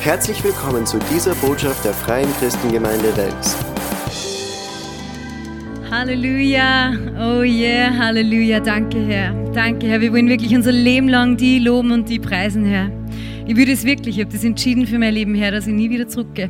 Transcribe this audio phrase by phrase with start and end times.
[0.00, 3.56] Herzlich willkommen zu dieser Botschaft der Freien Christengemeinde Wels.
[5.90, 10.00] Halleluja, oh yeah, Halleluja, danke Herr, danke Herr.
[10.00, 12.92] Wir wollen wirklich unser Leben lang die loben und die preisen, Herr.
[13.46, 15.90] Ich würde es wirklich, ich habe das entschieden für mein Leben, Herr, dass ich nie
[15.90, 16.48] wieder zurückgehe.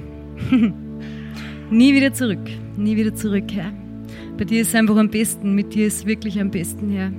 [1.71, 2.47] nie wieder zurück,
[2.77, 3.73] nie wieder zurück, Herr.
[4.37, 7.11] Bei dir ist es einfach am besten, mit dir ist es wirklich am besten, Herr.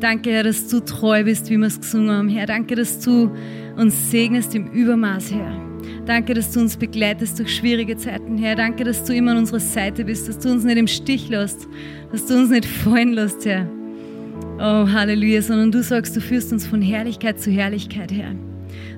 [0.00, 2.46] Danke, Herr, dass du treu bist, wie wir es gesungen haben, Herr.
[2.46, 3.30] Danke, dass du
[3.76, 5.65] uns segnest im Übermaß, Herr.
[6.06, 8.54] Danke, dass du uns begleitest durch schwierige Zeiten, Herr.
[8.54, 11.66] Danke, dass du immer an unserer Seite bist, dass du uns nicht im Stich lässt,
[12.12, 13.66] dass du uns nicht fallen lässt, Herr.
[14.58, 18.36] Oh, Halleluja, sondern du sagst, du führst uns von Herrlichkeit zu Herrlichkeit, Herr.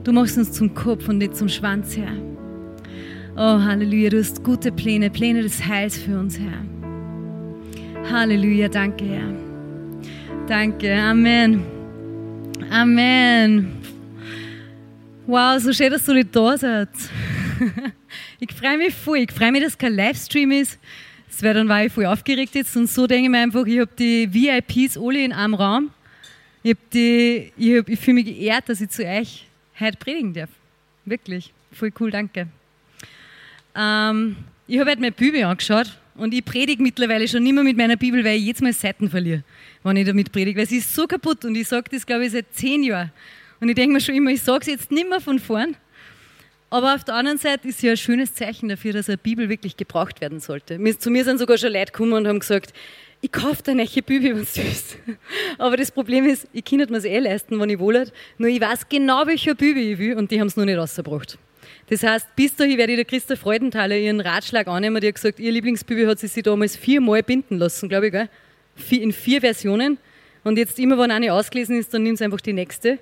[0.05, 2.13] Du machst uns zum Kopf und nicht zum Schwanz, Herr.
[3.37, 8.13] Oh, Halleluja, du hast gute Pläne, Pläne des Heils für uns, Herr.
[8.13, 9.33] Halleluja, danke, Herr.
[10.47, 11.63] Danke, Amen.
[12.71, 13.78] Amen.
[15.29, 16.89] Wow, so schön, dass du nicht da seid.
[18.41, 19.19] Ich freue mich voll.
[19.19, 20.79] Ich freue mich, dass kein Livestream ist.
[21.29, 22.75] Das wäre dann war ich voll aufgeregt jetzt.
[22.79, 25.91] Und so denke ich mir einfach, ich habe die VIPs alle in einem Raum.
[26.63, 29.47] Ich, ich, ich fühle mich geehrt, dass ich zu euch
[29.79, 30.49] heute predigen darf.
[31.05, 31.53] Wirklich.
[31.73, 32.47] Voll cool, danke.
[33.75, 37.97] Ähm, ich habe heute meine Bibel angeschaut und ich predige mittlerweile schon mehr mit meiner
[37.97, 39.45] Bibel, weil ich jetzt mal Seiten verliere,
[39.83, 40.61] wenn ich damit predige.
[40.61, 43.11] Weil sie ist so kaputt und ich sage das, glaube ich, seit zehn Jahren.
[43.61, 45.77] Und ich denke mir schon immer, ich sage es jetzt nicht mehr von vorn.
[46.71, 49.77] Aber auf der anderen Seite ist ja ein schönes Zeichen dafür, dass eine Bibel wirklich
[49.77, 50.79] gebraucht werden sollte.
[50.99, 52.75] Zu mir sind sogar schon Leute gekommen und haben gesagt,
[53.21, 54.99] ich kaufe dir eine Bibel, wenn du willst.
[55.59, 58.11] Aber das Problem ist, ich kann mir es eh leisten, wenn ich will.
[58.37, 61.39] Nur ich weiß genau, welche Bibel ich will und die haben es noch nicht rausgebracht.
[61.89, 65.01] Das heißt, bis dahin werde ich der Christa Freudenthaler ihren Ratschlag annehmen.
[65.01, 68.29] Die hat gesagt, ihr Lieblingsbibel hat sie sich damals viermal binden lassen, glaube ich, gell?
[68.91, 69.99] in vier Versionen.
[70.45, 72.99] Und jetzt immer, wenn eine ausgelesen ist, dann nimmt sie einfach die nächste.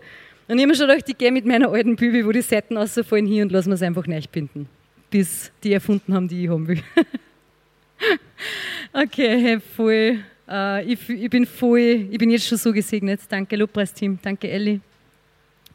[0.48, 2.76] Und ich habe mir schon gedacht, ich gehe mit meiner alten Bibel, wo die Seiten
[2.76, 4.68] rausfallen, hier und lassen wir es einfach nicht binden,
[5.10, 6.82] bis die erfunden haben, die ich haben will.
[8.92, 10.18] okay, hey, voll.
[10.48, 13.20] Uh, ich, ich, bin voll, ich bin jetzt schon so gesegnet.
[13.28, 14.20] Danke, Lobpreisteam.
[14.22, 14.80] Danke, Elli.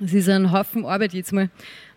[0.03, 1.49] Es ist ein Haufen Arbeit jetzt mal,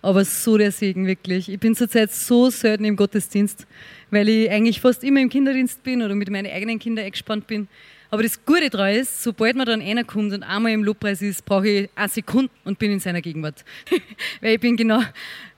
[0.02, 1.48] aber so der Segen, wirklich.
[1.48, 3.66] Ich bin zurzeit so selten im Gottesdienst,
[4.10, 7.68] weil ich eigentlich fast immer im Kinderdienst bin oder mit meinen eigenen Kindern eingespannt bin.
[8.14, 11.44] Aber das Gute daran ist, sobald man dann einer kommt und einmal im Lobpreis ist,
[11.44, 13.64] brauche ich eine Sekunde und bin in seiner Gegenwart.
[14.40, 15.02] Weil ich bin genau,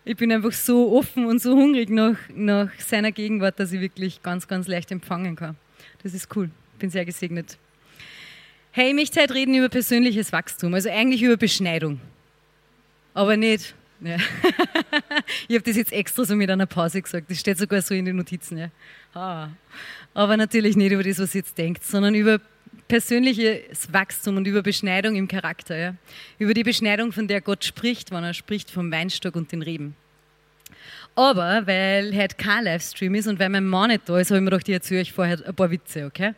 [0.06, 4.22] ich bin einfach so offen und so hungrig nach, nach seiner Gegenwart, dass ich wirklich
[4.22, 5.56] ganz, ganz leicht empfangen kann.
[6.03, 6.49] Das ist cool.
[6.78, 7.59] Bin sehr gesegnet.
[8.71, 12.00] Hey, ich möchte heute reden über persönliches Wachstum, also eigentlich über Beschneidung.
[13.12, 13.75] Aber nicht.
[14.00, 14.16] Ja.
[15.48, 17.30] ich habe das jetzt extra so mit einer Pause gesagt.
[17.30, 18.58] Das steht sogar so in den Notizen.
[18.58, 18.70] Ja.
[19.14, 19.48] Ah
[20.16, 22.40] aber natürlich nicht über das, was ihr jetzt denkt, sondern über
[22.88, 25.76] persönliches Wachstum und über Beschneidung im Charakter.
[25.76, 25.94] Ja?
[26.38, 29.94] Über die Beschneidung, von der Gott spricht, wenn er spricht vom Weinstock und den Reben.
[31.14, 34.44] Aber weil heute kein Livestream ist und weil mein Mann nicht da ist, habe ich
[34.44, 36.34] mir gedacht, ich erzähle euch vorher ein paar Witze, okay?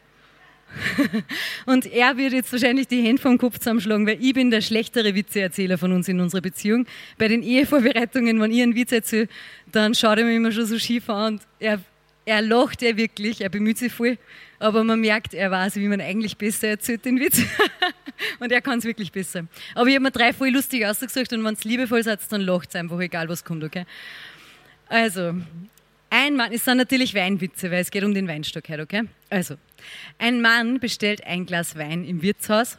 [1.66, 5.14] Und er wird jetzt wahrscheinlich die Hände vom Kopf zusammenschlagen, weil ich bin der schlechtere
[5.14, 6.86] Witzeerzähler von uns in unserer Beziehung.
[7.16, 9.28] Bei den Ehevorbereitungen, wenn ich einen Witz erzähle,
[9.72, 11.80] dann schaut er mir immer schon so schief an und er
[12.28, 14.18] er lacht ja wirklich, er bemüht sich voll,
[14.58, 17.40] aber man merkt, er weiß, wie man eigentlich besser erzählt den Witz.
[18.38, 19.46] und er kann es wirklich besser.
[19.74, 22.68] Aber ich habe mir drei voll lustig ausgesucht und wenn es liebevoll seid, dann lacht
[22.68, 23.86] es einfach, egal was kommt, okay?
[24.88, 25.36] Also,
[26.10, 29.02] ein Mann, es sind natürlich Weinwitze, weil es geht um den Weinstock heute, okay?
[29.30, 29.56] Also,
[30.18, 32.78] ein Mann bestellt ein Glas Wein im Wirtshaus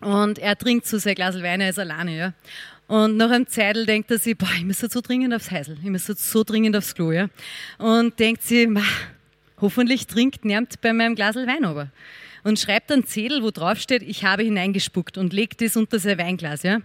[0.00, 2.32] und er trinkt so sein Glas Wein, er ist alleine, ja.
[2.88, 5.76] Und nach einem Zeitl denkt er sich, boah, ich muss jetzt so dringend aufs Heisel,
[5.82, 7.28] ich muss jetzt so dringend aufs Klo, ja.
[7.78, 8.68] Und denkt sich,
[9.60, 11.90] hoffentlich trinkt niemand bei meinem Glas Wein aber.
[12.46, 16.16] Und schreibt einen Zettel, wo drauf steht, ich habe hineingespuckt und legt das unter sein
[16.16, 16.78] Weinglas, ja.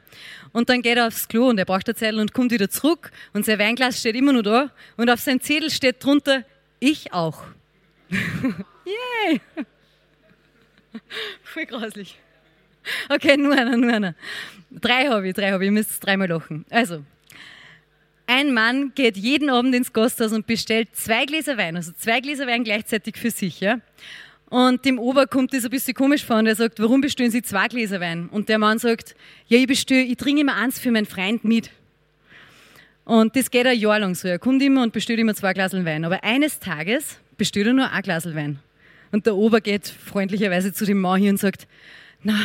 [0.53, 3.11] Und dann geht er aufs Klo und er braucht den Zettel und kommt wieder zurück
[3.31, 6.45] und sein Weinglas steht immer noch da und auf seinem Zettel steht drunter,
[6.79, 7.43] ich auch.
[8.09, 9.39] Yay!
[11.43, 12.17] Voll grauslich.
[13.09, 14.15] Okay, nur einer, nur einer.
[14.71, 15.67] Drei habe ich, drei habe ich.
[15.67, 16.65] Ihr müsst dreimal lachen.
[16.71, 17.05] Also,
[18.25, 22.47] ein Mann geht jeden Abend ins Gasthaus und bestellt zwei Gläser Wein, also zwei Gläser
[22.47, 23.59] Wein gleichzeitig für sich.
[23.59, 23.79] Ja?
[24.51, 27.41] Und dem Ober kommt das ein bisschen komisch vor und er sagt, warum bestellen Sie
[27.41, 28.27] zwei Gläser Wein?
[28.27, 29.15] Und der Mann sagt,
[29.47, 31.69] ja, ich bestelle, ich trinke immer eins für meinen Freund mit.
[33.05, 34.27] Und das geht ein Jahr lang so.
[34.27, 36.03] Er kommt immer und bestellt immer zwei Gläser Wein.
[36.03, 38.59] Aber eines Tages bestellt er nur ein Glas Wein.
[39.13, 41.65] Und der Ober geht freundlicherweise zu dem Mann hier und sagt,
[42.21, 42.35] na,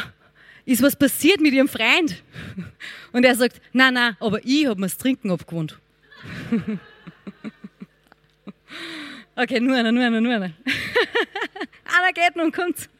[0.64, 2.23] ist was passiert mit ihrem Freund?
[3.11, 5.76] Und er sagt, na, na, aber ich habe mir das Trinken abgewohnt.
[9.38, 10.53] Okay, nur einer, nur einer, nur einer.
[12.17, 12.89] Geht nun, kommt.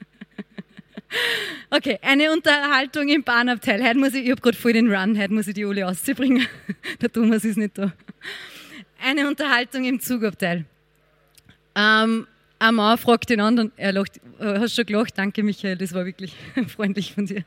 [1.71, 3.83] Okay, eine Unterhaltung im Bahnabteil.
[3.83, 6.47] Heute muss ich, ich habe gerade voll den Run, heute muss ich die Ole auszubringen.
[7.01, 7.93] Der Thomas ist nicht da.
[9.03, 10.65] Eine Unterhaltung im Zugabteil.
[11.77, 12.27] Ähm,
[12.59, 15.17] ein Mann fragt den anderen, er lacht, äh, hast schon gelacht?
[15.17, 16.35] Danke, Michael, das war wirklich
[16.67, 17.45] freundlich von dir.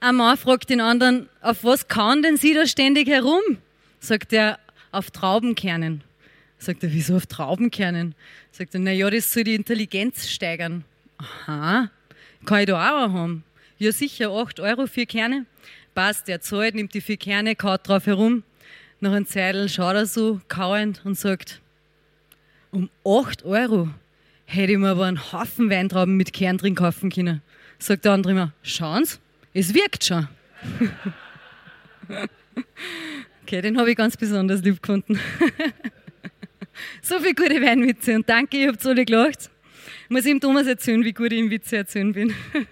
[0.00, 3.42] Ein Mann fragt den anderen, auf was kauen denn Sie da ständig herum?
[4.00, 4.58] Sagt er,
[4.90, 6.02] auf Traubenkernen.
[6.58, 8.14] Sagt er, wieso auf Traubenkernen?
[8.50, 10.84] Sagt er, naja, das soll die Intelligenz steigern.
[11.18, 11.90] Aha,
[12.44, 13.44] kann ich da auch haben?
[13.78, 15.46] Ja, sicher, 8 Euro, vier Kerne.
[15.94, 18.42] Passt, der zahlt, nimmt die vier Kerne, kaut drauf herum.
[19.00, 21.60] Nach einem Zeitl schaut er so kauend und sagt,
[22.72, 23.88] um 8 Euro
[24.44, 27.42] hätte ich mir aber einen Haufen Weintrauben mit Kern drin kaufen können.
[27.78, 29.18] Sagt der andere immer, schauen Sie,
[29.54, 30.26] es wirkt schon.
[33.42, 35.20] okay, den habe ich ganz besonders lieb gefunden.
[37.02, 39.50] so viele gute Weinwitze und danke, ihr habt alle gelacht.
[40.04, 42.34] Ich muss ihm Thomas erzählen, wie gut ich im Witze erzählen bin.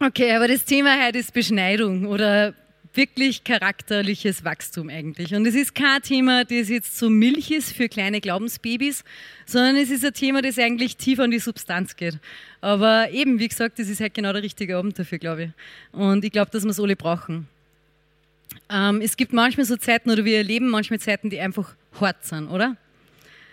[0.00, 2.54] okay, aber das Thema heute ist Beschneidung oder
[2.96, 5.34] wirklich charakterliches Wachstum eigentlich.
[5.34, 9.04] Und es ist kein Thema, das jetzt so Milch ist für kleine Glaubensbabys,
[9.44, 12.18] sondern es ist ein Thema, das eigentlich tief an die Substanz geht.
[12.60, 15.50] Aber eben, wie gesagt, das ist halt genau der richtige Abend dafür, glaube ich.
[15.92, 17.48] Und ich glaube, dass wir es alle brauchen.
[18.70, 22.48] Ähm, es gibt manchmal so Zeiten, oder wir erleben manchmal Zeiten, die einfach hart sind,
[22.48, 22.76] oder?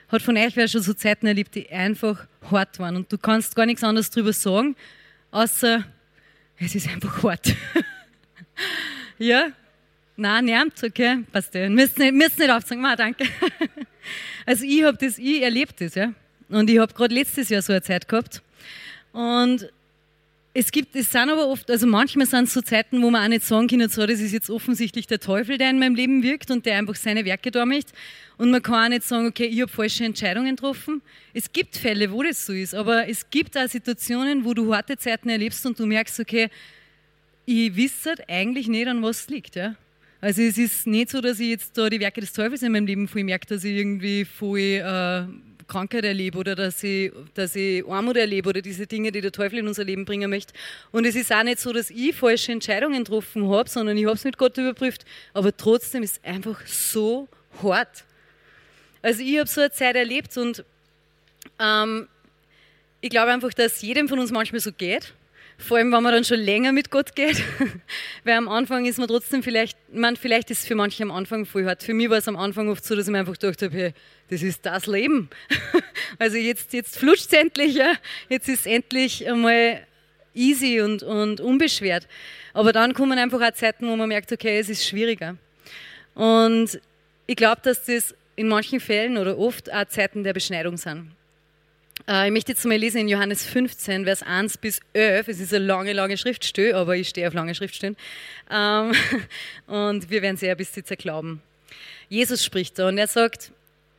[0.09, 3.55] Hat von euch wer schon so Zeiten erlebt, die einfach hart waren und du kannst
[3.55, 4.75] gar nichts anderes drüber sagen,
[5.31, 5.83] außer
[6.59, 7.55] es ist einfach hart.
[9.19, 9.51] Ja?
[10.15, 11.69] Nein, niemand, okay, passt ja.
[11.69, 13.25] Müsst nicht, müsst nicht aufzeigen, Ma, danke.
[14.45, 16.11] Also ich habe das, ich erlebt das, ja.
[16.49, 18.41] Und ich habe gerade letztes Jahr so eine Zeit gehabt.
[19.13, 19.71] Und
[20.55, 23.27] es gibt, es sind aber oft, also manchmal sind es so Zeiten, wo man auch
[23.27, 26.51] nicht sagen kann, so, das ist jetzt offensichtlich der Teufel, der in meinem Leben wirkt
[26.51, 27.87] und der einfach seine Werke da macht.
[28.37, 31.01] Und man kann auch nicht sagen, okay, ich habe falsche Entscheidungen getroffen.
[31.33, 34.95] Es gibt Fälle, wo das so ist, aber es gibt auch Situationen, wo du harte
[34.95, 36.49] Zeiten erlebst und du merkst, okay,
[37.45, 39.55] ich wisse eigentlich nicht, an was es liegt.
[39.55, 39.75] Ja?
[40.21, 42.85] Also es ist nicht so, dass ich jetzt da die Werke des Teufels in meinem
[42.85, 45.25] Leben voll merke, dass ich irgendwie voll äh,
[45.67, 49.59] Krankheit erlebe oder dass ich, dass ich Armut erlebe oder diese Dinge, die der Teufel
[49.59, 50.53] in unser Leben bringen möchte.
[50.91, 54.15] Und es ist auch nicht so, dass ich falsche Entscheidungen getroffen habe, sondern ich habe
[54.15, 55.05] es mit Gott überprüft.
[55.33, 57.27] Aber trotzdem ist es einfach so
[57.61, 58.03] hart.
[59.01, 60.63] Also ich habe so eine Zeit erlebt und
[61.59, 62.07] ähm,
[63.01, 65.13] ich glaube einfach, dass jedem von uns manchmal so geht
[65.63, 67.41] vor allem, wenn man dann schon länger mit Gott geht.
[68.23, 71.45] Weil am Anfang ist man trotzdem vielleicht, man, vielleicht ist es für manche am Anfang
[71.45, 71.83] voll hart.
[71.83, 73.93] Für mich war es am Anfang oft so, dass ich mir einfach gedacht habe, hey,
[74.29, 75.29] das ist das Leben.
[76.19, 77.93] Also jetzt, jetzt flutscht es endlich, ja.
[78.29, 79.81] Jetzt ist es endlich einmal
[80.35, 82.07] easy und, und unbeschwert.
[82.53, 85.37] Aber dann kommen einfach auch Zeiten, wo man merkt, okay, es ist schwieriger.
[86.13, 86.79] Und
[87.25, 91.11] ich glaube, dass das in manchen Fällen oder oft auch Zeiten der Beschneidung sind.
[92.07, 95.27] Äh, ich möchte jetzt mal lesen in Johannes 15, Vers 1 bis 11.
[95.27, 97.95] Es ist eine lange, lange Schriftstelle, aber ich stehe auf lange Schriftstellen.
[98.49, 98.93] Ähm,
[99.67, 101.41] und wir werden sehr bis jetzt glauben.
[102.09, 103.51] Jesus spricht da und er sagt,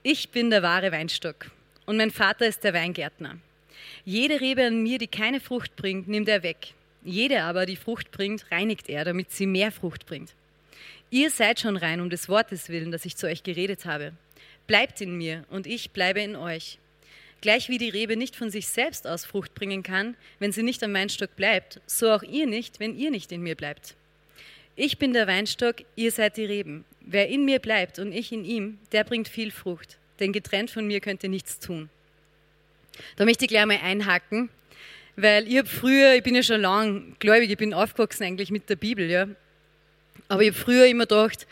[0.03, 1.51] ich bin der wahre Weinstock
[1.87, 3.39] und mein Vater ist der Weingärtner.
[4.05, 6.75] Jede Rebe an mir, die keine Frucht bringt, nimmt er weg.
[7.03, 10.35] Jede aber, die Frucht bringt, reinigt er, damit sie mehr Frucht bringt.
[11.11, 14.12] Ihr seid schon rein um des Wortes willen, das ich zu euch geredet habe.
[14.67, 16.79] Bleibt in mir und ich bleibe in euch.
[17.44, 20.82] Gleich wie die Rebe nicht von sich selbst aus Frucht bringen kann, wenn sie nicht
[20.82, 23.96] am Weinstock bleibt, so auch ihr nicht, wenn ihr nicht in mir bleibt.
[24.77, 26.86] Ich bin der Weinstock, ihr seid die Reben.
[27.03, 30.86] Wer in mir bleibt und ich in ihm, der bringt viel Frucht, denn getrennt von
[30.86, 31.91] mir könnt ihr nichts tun.
[33.17, 34.48] Da möchte ich gleich mal einhaken,
[35.17, 38.70] weil ich habe früher, ich bin ja schon lang gläubig, ich bin aufgewachsen eigentlich mit
[38.70, 39.29] der Bibel, ja.
[40.29, 41.46] Aber ich habe früher immer gedacht,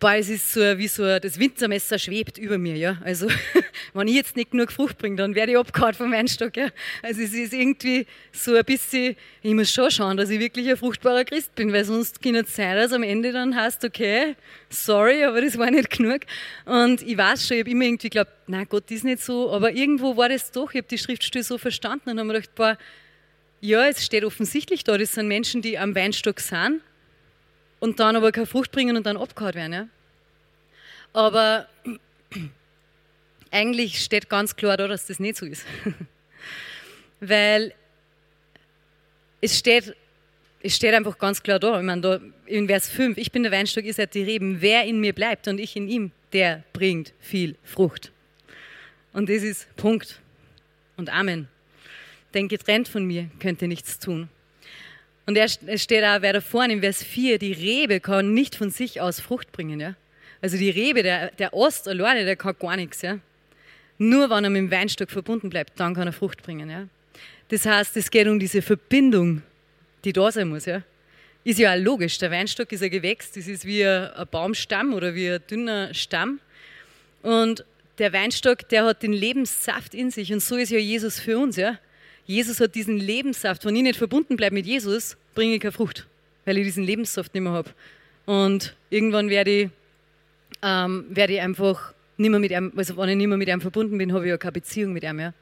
[0.00, 2.98] boah, es ist so wie so das Winzermesser schwebt über mir, ja.
[3.04, 3.28] Also,
[3.94, 6.68] wenn ich jetzt nicht genug Frucht bringe, dann werde ich abgehauen vom Weinstock, ja.
[7.02, 10.76] Also, es ist irgendwie so ein bisschen, ich muss schon schauen, dass ich wirklich ein
[10.76, 14.36] fruchtbarer Christ bin, weil sonst kann es sein, dass am Ende dann heißt, okay,
[14.68, 16.20] sorry, aber das war nicht genug.
[16.64, 19.72] Und ich weiß schon, ich habe immer irgendwie geglaubt, na Gott ist nicht so, aber
[19.72, 22.78] irgendwo war das doch, ich habe die Schriftstelle so verstanden und habe mir gedacht, boah,
[23.60, 26.82] ja, es steht offensichtlich da, das sind Menschen, die am Weinstock sind
[27.84, 29.72] und dann aber keine Frucht bringen und dann abgehauen werden.
[29.74, 29.88] Ja?
[31.12, 31.68] Aber
[33.50, 35.66] eigentlich steht ganz klar da, dass das nicht so ist.
[37.20, 37.74] Weil
[39.42, 39.94] es steht,
[40.62, 41.78] es steht einfach ganz klar da.
[41.78, 44.62] Ich meine, da in Vers 5, ich bin der Weinstock, ihr seid die Reben.
[44.62, 48.12] Wer in mir bleibt und ich in ihm, der bringt viel Frucht.
[49.12, 50.22] Und das ist Punkt.
[50.96, 51.48] Und Amen.
[52.32, 54.30] Denn getrennt von mir könnt ihr nichts tun.
[55.26, 59.20] Und es steht da vorne in Vers 4, die Rebe kann nicht von sich aus
[59.20, 59.80] Frucht bringen.
[59.80, 59.94] Ja?
[60.42, 63.00] Also die Rebe, der, der Ost alleine, der kann gar nichts.
[63.00, 63.18] Ja?
[63.96, 66.68] Nur wenn er mit dem Weinstock verbunden bleibt, dann kann er Frucht bringen.
[66.68, 66.86] Ja?
[67.48, 69.42] Das heißt, es geht um diese Verbindung,
[70.04, 70.66] die da sein muss.
[70.66, 70.82] Ja?
[71.44, 72.18] Ist ja auch logisch.
[72.18, 76.40] Der Weinstock ist ein Gewächs, das ist wie ein Baumstamm oder wie ein dünner Stamm.
[77.22, 77.64] Und
[77.98, 80.32] der Weinstock, der hat den Lebenssaft in sich.
[80.32, 81.56] Und so ist ja Jesus für uns.
[81.56, 81.78] Ja?
[82.26, 83.64] Jesus hat diesen Lebenssaft.
[83.64, 86.06] Wenn ich nicht verbunden bleibe mit Jesus, bringe ich keine Frucht,
[86.44, 87.70] weil ich diesen Lebenssaft nicht mehr habe.
[88.26, 89.70] Und irgendwann werde ich,
[90.62, 93.60] ähm, werde ich einfach nicht mehr mit ihm, also wenn ich nicht mehr mit ihm
[93.60, 95.20] verbunden bin, habe ich ja keine Beziehung mit ihm.
[95.20, 95.34] Ja?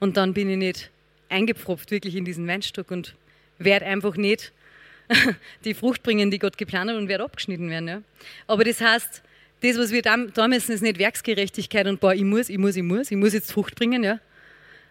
[0.00, 0.90] Und dann bin ich nicht
[1.28, 3.14] eingepfropft wirklich in diesen Weinstock und
[3.58, 4.52] werde einfach nicht
[5.64, 7.88] die Frucht bringen, die Gott geplant hat und werde abgeschnitten werden.
[7.88, 8.02] Ja?
[8.46, 9.22] Aber das heißt,
[9.62, 12.82] das, was wir da, müssen, ist nicht Werksgerechtigkeit und boah, ich muss, ich muss, ich
[12.82, 14.20] muss, ich muss jetzt Frucht bringen, ja?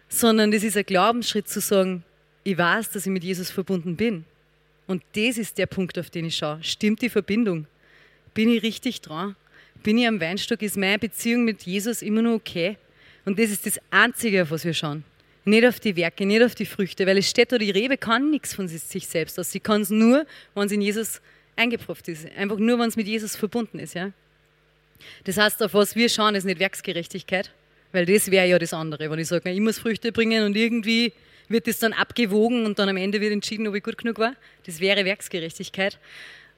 [0.08, 2.04] Sondern das ist ein Glaubensschritt zu sagen,
[2.44, 4.24] ich weiß, dass ich mit Jesus verbunden bin.
[4.86, 6.62] Und das ist der Punkt, auf den ich schaue.
[6.62, 7.66] Stimmt die Verbindung?
[8.34, 9.34] Bin ich richtig dran?
[9.82, 10.62] Bin ich am Weinstock?
[10.62, 12.76] Ist meine Beziehung mit Jesus immer noch okay?
[13.24, 15.04] Und das ist das Einzige, auf was wir schauen.
[15.44, 18.30] Nicht auf die Werke, nicht auf die Früchte, weil es steht da, die Rebe kann
[18.30, 19.50] nichts von sich selbst aus.
[19.50, 21.20] Sie kann es nur, wenn sie in Jesus
[21.56, 22.26] eingepropft ist.
[22.36, 23.94] Einfach nur, wenn es mit Jesus verbunden ist.
[23.94, 24.12] Ja?
[25.24, 27.52] Das heißt, auf was wir schauen, ist nicht Werksgerechtigkeit,
[27.96, 29.10] weil das wäre ja das andere.
[29.10, 31.14] Wenn ich sage, ich muss Früchte bringen und irgendwie
[31.48, 34.34] wird das dann abgewogen und dann am Ende wird entschieden, ob ich gut genug war.
[34.66, 35.98] Das wäre Werksgerechtigkeit.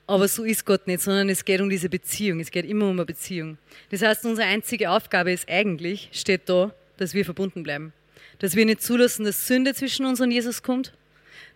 [0.08, 2.40] Aber so ist Gott nicht, sondern es geht um diese Beziehung.
[2.40, 3.56] Es geht immer um eine Beziehung.
[3.90, 7.92] Das heißt, unsere einzige Aufgabe ist eigentlich, steht da, dass wir verbunden bleiben.
[8.40, 10.92] Dass wir nicht zulassen, dass Sünde zwischen uns und Jesus kommt.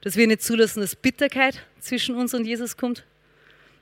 [0.03, 3.05] Dass wir nicht zulassen, dass Bitterkeit zwischen uns und Jesus kommt.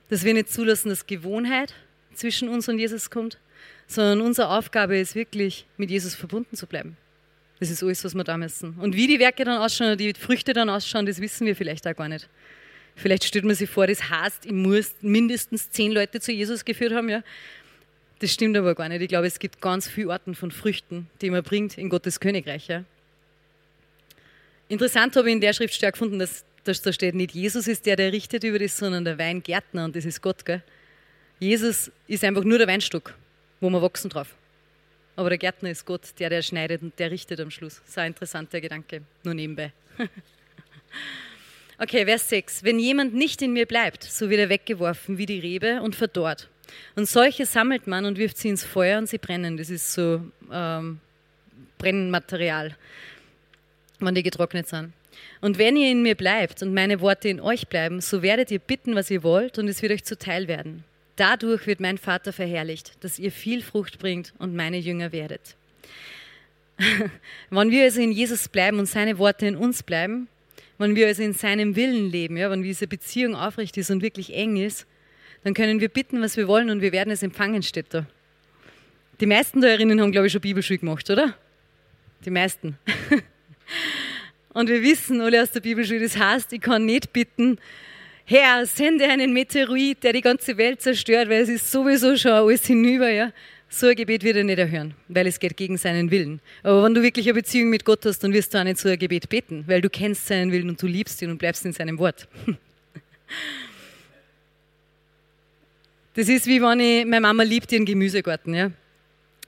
[0.09, 1.75] Dass wir nicht zulassen, dass Gewohnheit
[2.15, 3.37] zwischen uns und Jesus kommt.
[3.91, 6.95] Sondern unsere Aufgabe ist wirklich, mit Jesus verbunden zu bleiben.
[7.59, 8.75] Das ist alles, was wir da müssen.
[8.79, 11.93] Und wie die Werke dann ausschauen, die Früchte dann ausschauen, das wissen wir vielleicht auch
[11.93, 12.29] gar nicht.
[12.95, 16.93] Vielleicht stellt man sich vor, das heißt, ich muss mindestens zehn Leute zu Jesus geführt
[16.93, 17.09] haben.
[17.09, 17.21] Ja?
[18.19, 19.01] Das stimmt aber gar nicht.
[19.01, 22.69] Ich glaube, es gibt ganz viele Arten von Früchten, die man bringt in Gottes Königreich.
[22.69, 22.85] Ja?
[24.69, 27.85] Interessant habe ich in der Schrift stark gefunden, dass, dass da steht, nicht Jesus ist
[27.85, 30.45] der, der richtet über das, sondern der Weingärtner und das ist Gott.
[30.45, 30.63] Gell?
[31.41, 33.15] Jesus ist einfach nur der Weinstock,
[33.61, 34.35] wo wir wachsen drauf.
[35.15, 37.81] Aber der Gärtner ist Gott, der, der schneidet und der richtet am Schluss.
[37.85, 39.71] So ein interessanter Gedanke, nur nebenbei.
[41.77, 42.63] okay, Vers 6.
[42.63, 46.49] Wenn jemand nicht in mir bleibt, so wird er weggeworfen wie die Rebe und verdorrt.
[46.95, 49.57] Und solche sammelt man und wirft sie ins Feuer und sie brennen.
[49.57, 50.99] Das ist so ähm,
[51.77, 52.75] Brennmaterial,
[53.99, 54.93] wenn die getrocknet sind.
[55.41, 58.59] Und wenn ihr in mir bleibt und meine Worte in euch bleiben, so werdet ihr
[58.59, 60.83] bitten, was ihr wollt, und es wird euch zuteil werden.
[61.15, 65.55] Dadurch wird mein Vater verherrlicht, dass ihr viel Frucht bringt und meine Jünger werdet.
[67.49, 70.27] wenn wir also in Jesus bleiben und seine Worte in uns bleiben,
[70.77, 74.33] wenn wir also in seinem Willen leben, ja, wenn diese Beziehung aufrichtig ist und wirklich
[74.33, 74.87] eng ist,
[75.43, 78.05] dann können wir bitten, was wir wollen und wir werden es empfangen, steht da.
[79.19, 81.35] Die meisten da erinnern haben, glaube ich, schon Bibelschule gemacht, oder?
[82.25, 82.77] Die meisten.
[84.53, 87.59] und wir wissen alle aus der Bibelschule, das heißt, ich kann nicht bitten,
[88.25, 92.65] Herr, sende einen Meteorit, der die ganze Welt zerstört, weil es ist sowieso schon alles
[92.65, 93.09] hinüber.
[93.09, 93.31] Ja?
[93.69, 96.41] So ein Gebet wird er nicht erhören, weil es geht gegen seinen Willen.
[96.61, 98.89] Aber wenn du wirklich eine Beziehung mit Gott hast, dann wirst du auch nicht so
[98.89, 101.73] ein Gebet beten, weil du kennst seinen Willen und du liebst ihn und bleibst in
[101.73, 102.27] seinem Wort.
[106.13, 108.53] Das ist wie wenn ich, meine Mama liebt ihren Gemüsegarten.
[108.53, 108.71] Ja?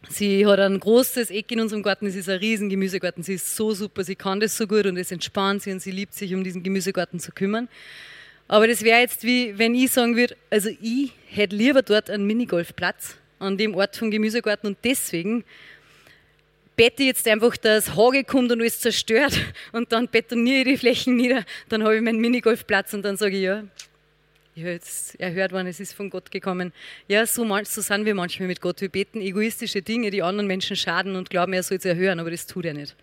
[0.10, 3.22] Sie hat ein großes Eck in unserem Garten, es ist ein riesen Gemüsegarten.
[3.22, 5.92] Sie ist so super, sie kann das so gut und es entspannt sie und sie
[5.92, 7.68] liebt sich, um diesen Gemüsegarten zu kümmern.
[8.48, 12.26] Aber das wäre jetzt wie, wenn ich sagen würde, also ich hätte lieber dort einen
[12.26, 15.44] Minigolfplatz an dem Ort vom Gemüsegarten und deswegen
[16.76, 19.40] bette ich jetzt einfach, dass Hage kommt und alles zerstört
[19.72, 23.38] und dann betoniere ich die Flächen nieder, dann habe ich meinen Minigolfplatz und dann sage
[23.38, 23.64] ich, ja,
[24.56, 26.74] ich habe jetzt erhört worden, es ist von Gott gekommen.
[27.08, 28.82] Ja, so, so sind wir manchmal mit Gott.
[28.82, 32.30] Wir beten egoistische Dinge, die anderen Menschen schaden und glauben, er soll es erhören, aber
[32.30, 32.96] das tut er nicht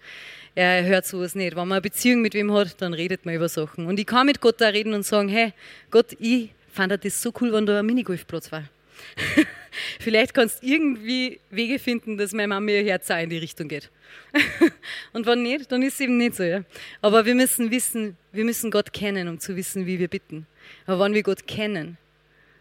[0.54, 1.52] er hört sowas nicht.
[1.52, 3.86] Wenn man eine Beziehung mit wem hat, dann redet man über Sachen.
[3.86, 5.52] Und ich kann mit Gott da reden und sagen, hey,
[5.90, 8.64] Gott, ich fand das so cool, wenn da ein Minigolfplatz war.
[10.00, 13.68] Vielleicht kannst du irgendwie Wege finden, dass meine Mama ihr Herz auch in die Richtung
[13.68, 13.90] geht.
[15.12, 16.42] und wenn nicht, dann ist es eben nicht so.
[16.42, 16.62] Ja?
[17.00, 20.46] Aber wir müssen wissen, wir müssen Gott kennen, um zu wissen, wie wir bitten.
[20.86, 21.96] Aber wenn wir Gott kennen,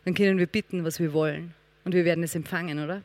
[0.05, 1.53] dann können wir bitten, was wir wollen.
[1.83, 3.03] Und wir werden es empfangen, oder?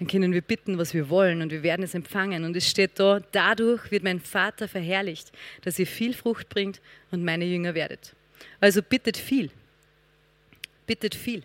[0.00, 2.44] Dann können wir bitten, was wir wollen und wir werden es empfangen.
[2.44, 5.30] Und es steht da, dadurch wird mein Vater verherrlicht,
[5.60, 6.80] dass ihr viel Frucht bringt
[7.10, 8.14] und meine Jünger werdet.
[8.60, 9.50] Also bittet viel.
[10.86, 11.42] Bittet viel.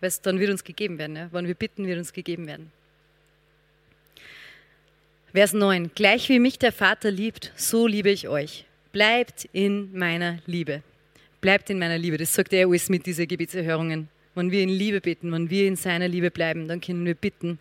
[0.00, 1.16] Weil dann wird uns gegeben werden.
[1.16, 1.28] Ja?
[1.30, 2.72] Wenn wir bitten, wird uns gegeben werden.
[5.34, 5.90] Vers 9.
[5.94, 8.64] Gleich wie mich der Vater liebt, so liebe ich euch.
[8.90, 10.82] Bleibt in meiner Liebe.
[11.42, 12.16] Bleibt in meiner Liebe.
[12.16, 14.08] Das sagt er alles mit diesen Gebetserhörungen.
[14.38, 17.58] Wenn wir in Liebe bitten, wenn wir in seiner Liebe bleiben, dann können wir bitten,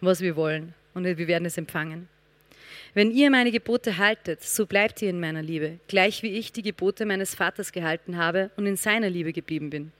[0.00, 2.08] was wir wollen und wir werden es empfangen.
[2.94, 6.62] Wenn ihr meine Gebote haltet, so bleibt ihr in meiner Liebe, gleich wie ich die
[6.62, 9.92] Gebote meines Vaters gehalten habe und in seiner Liebe geblieben bin.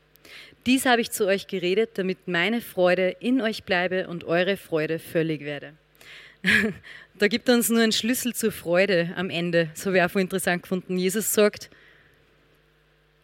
[0.67, 4.99] Dies habe ich zu euch geredet, damit meine Freude in euch bleibe und eure Freude
[4.99, 5.75] völlig werde.
[7.21, 9.71] da gibt uns nur einen Schlüssel zur Freude am Ende.
[9.75, 10.99] So wäre auch interessant gefunden.
[10.99, 11.71] Jesus sagt,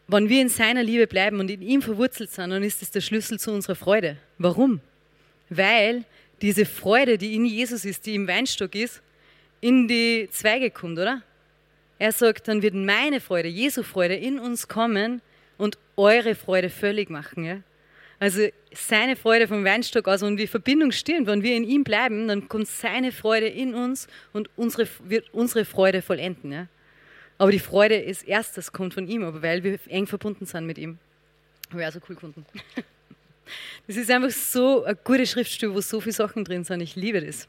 [0.08, 3.00] wenn wir in seiner Liebe bleiben und in ihm verwurzelt sind, dann ist das der
[3.00, 4.16] Schlüssel zu unserer Freude.
[4.38, 4.80] Warum?
[5.48, 6.04] Weil
[6.40, 9.00] diese Freude, die in Jesus ist, die im Weinstock ist,
[9.60, 11.22] in die Zweige kommt, oder?
[11.98, 15.22] Er sagt, dann wird meine Freude, Jesu Freude in uns kommen
[15.56, 17.44] und eure Freude völlig machen.
[17.44, 17.58] Ja?
[18.18, 22.26] Also seine Freude vom Weinstock aus und die Verbindung stehen, wenn wir in ihm bleiben,
[22.26, 26.50] dann kommt seine Freude in uns und unsere, wird unsere Freude vollenden.
[26.50, 26.66] Ja?
[27.42, 30.64] Aber die Freude ist erst, das kommt von ihm, aber weil wir eng verbunden sind
[30.64, 30.98] mit ihm.
[31.70, 32.46] Habe ich auch so cool gefunden.
[33.88, 36.80] Das ist einfach so ein gutes Schriftstück, wo so viele Sachen drin sind.
[36.80, 37.48] Ich liebe das.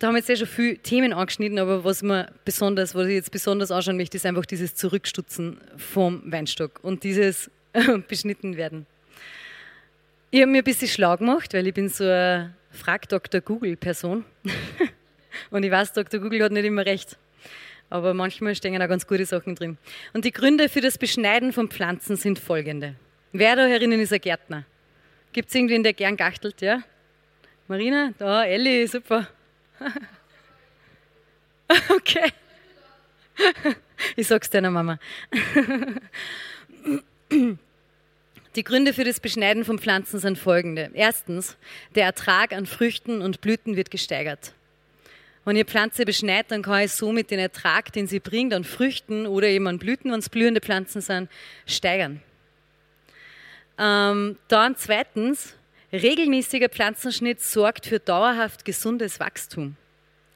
[0.00, 3.14] Da haben wir jetzt ja schon viele Themen angeschnitten, aber was mir besonders, was ich
[3.14, 7.48] jetzt besonders anschauen möchte, ist einfach dieses Zurückstutzen vom Weinstock und dieses
[8.08, 8.86] beschnitten werden.
[10.32, 13.40] Ich habe mir ein bisschen schlau gemacht, weil ich bin so eine Frag Dr.
[13.40, 14.24] Google-Person.
[15.50, 16.20] Und ich weiß, Dr.
[16.20, 17.16] Google hat nicht immer recht.
[17.88, 19.78] Aber manchmal stehen da ganz gute Sachen drin.
[20.12, 22.94] Und die Gründe für das Beschneiden von Pflanzen sind folgende.
[23.32, 24.64] Wer da herinnen ist ein Gärtner?
[25.32, 26.60] Gibt es irgendwen, der gern gachtelt?
[26.60, 26.82] Ja?
[27.68, 28.12] Marina?
[28.18, 29.28] Da, Elli, super.
[31.90, 32.32] okay.
[34.16, 34.98] Ich sag's deiner Mama.
[38.56, 40.90] Die Gründe für das Beschneiden von Pflanzen sind folgende.
[40.94, 41.56] Erstens,
[41.94, 44.54] der Ertrag an Früchten und Blüten wird gesteigert.
[45.44, 49.26] Wenn ihr Pflanze beschneit, dann kann ich somit den Ertrag, den sie bringt an Früchten
[49.26, 51.30] oder eben an Blüten, wenn es blühende Pflanzen sind,
[51.66, 52.20] steigern.
[53.78, 55.54] Ähm, dann zweitens,
[55.92, 59.76] regelmäßiger Pflanzenschnitt sorgt für dauerhaft gesundes Wachstum.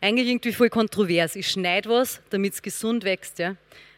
[0.01, 1.37] Eigentlich irgendwie voll kontrovers.
[1.37, 3.39] Ich schneide was, damit es gesund wächst.
[3.39, 3.57] Ja?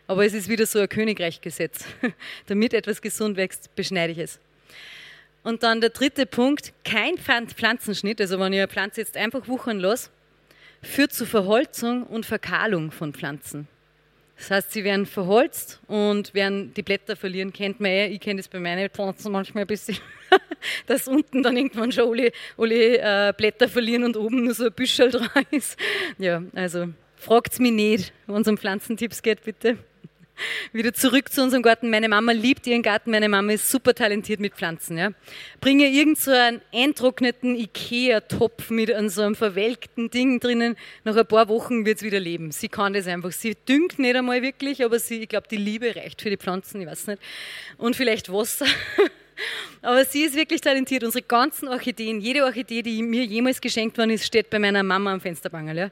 [0.08, 1.84] Aber es ist wieder so ein Königreichgesetz.
[2.46, 4.40] damit etwas gesund wächst, beschneide ich es.
[5.44, 9.78] Und dann der dritte Punkt, kein Pflanzenschnitt, also wenn ich eine Pflanze jetzt einfach wuchern
[9.78, 10.10] lasse,
[10.82, 13.68] führt zu Verholzung und Verkahlung von Pflanzen.
[14.36, 18.08] Das heißt, sie werden verholzt und werden die Blätter verlieren, kennt man eh.
[18.08, 19.96] Ich kenne das bei meinen Pflanzen manchmal ein bisschen,
[20.86, 24.72] dass unten dann irgendwann schon alle, alle äh, Blätter verlieren und oben nur so ein
[24.72, 25.78] Büschel dran ist.
[26.18, 29.78] Ja, also fragt mich nicht, wenn es um Pflanzentipps geht, bitte.
[30.72, 31.90] Wieder zurück zu unserem Garten.
[31.90, 33.10] Meine Mama liebt ihren Garten.
[33.10, 34.98] Meine Mama ist super talentiert mit Pflanzen.
[34.98, 35.10] Ja.
[35.60, 40.76] Bringe irgend so einen eintrockneten Ikea-Topf mit so einem verwelkten Ding drinnen.
[41.04, 42.52] Nach ein paar Wochen wird es wieder leben.
[42.52, 43.32] Sie kann das einfach.
[43.32, 46.80] Sie düngt nicht einmal wirklich, aber sie, ich glaube, die Liebe reicht für die Pflanzen.
[46.80, 47.22] Ich weiß nicht.
[47.78, 48.66] Und vielleicht Wasser.
[49.82, 51.04] Aber sie ist wirklich talentiert.
[51.04, 55.12] Unsere ganzen Orchideen, jede Orchidee, die mir jemals geschenkt worden ist, steht bei meiner Mama
[55.12, 55.76] am Fensterbangel.
[55.76, 55.90] Ja?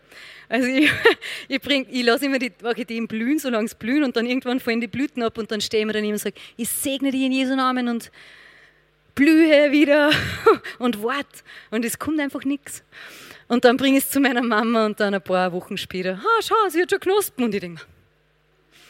[0.48, 0.90] Also ich,
[1.48, 4.88] ich, ich lasse immer die Orchideen blühen, solange sie blühen und dann irgendwann fallen die
[4.88, 7.54] Blüten ab und dann stehe ich mir daneben und sage, ich segne die in Jesu
[7.54, 8.10] Namen und
[9.14, 10.10] blühe wieder
[10.78, 11.44] und wart.
[11.70, 12.82] Und es kommt einfach nichts.
[13.48, 16.42] Und dann bringe ich es zu meiner Mama und dann ein paar Wochen später, ah,
[16.42, 17.44] schau, sie hat schon Knospen.
[17.44, 17.82] Und ich denke,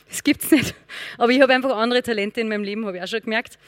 [0.09, 0.75] das gibt es nicht.
[1.19, 3.59] Aber ich habe einfach andere Talente in meinem Leben, habe ich auch schon gemerkt.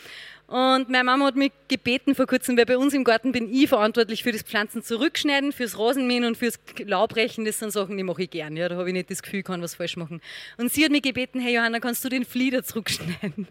[0.47, 3.69] Und meine Mama hat mich gebeten vor kurzem, weil bei uns im Garten bin ich
[3.69, 7.45] verantwortlich für das Pflanzen zurückschneiden, fürs Rasenmähen und fürs Laubrechen.
[7.45, 8.57] Das sind Sachen, die mache ich gern.
[8.57, 10.21] Ja, da habe ich nicht das Gefühl, ich kann was falsch machen.
[10.57, 13.49] Und sie hat mich gebeten, hey Johanna, kannst du den Flieder zurückschneiden?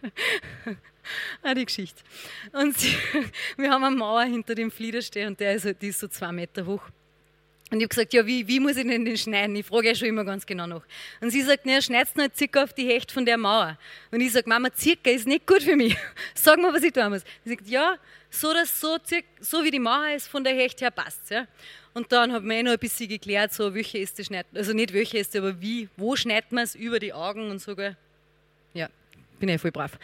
[1.44, 2.02] ah, die Geschichte.
[2.54, 2.96] Und sie,
[3.58, 6.32] wir haben eine Mauer hinter dem Flieder stehen und der ist, die ist so zwei
[6.32, 6.84] Meter hoch.
[7.72, 9.56] Und ich habe gesagt, ja, wie, wie muss ich denn den schneiden?
[9.56, 10.84] Ich frage ja schon immer ganz genau nach.
[11.20, 13.78] Und sie sagt, naja, schneidest du halt circa auf die Hecht von der Mauer.
[14.12, 15.98] Und ich sage, Mama, circa ist nicht gut für mich.
[16.36, 17.24] Sag mal, was ich tun muss.
[17.44, 17.98] Sie sagt, ja,
[18.30, 18.98] so, dass so,
[19.42, 21.48] so wie die Mauer ist, von der Hecht her passt ja.
[21.96, 24.74] Und dann hat man eh noch ein bisschen geklärt, so, welche ist die Schneid, also
[24.74, 27.96] nicht welche ist die, aber wie, wo schneidet man es über die Augen und sogar.
[28.74, 28.90] Ja,
[29.40, 29.98] bin eh voll brav.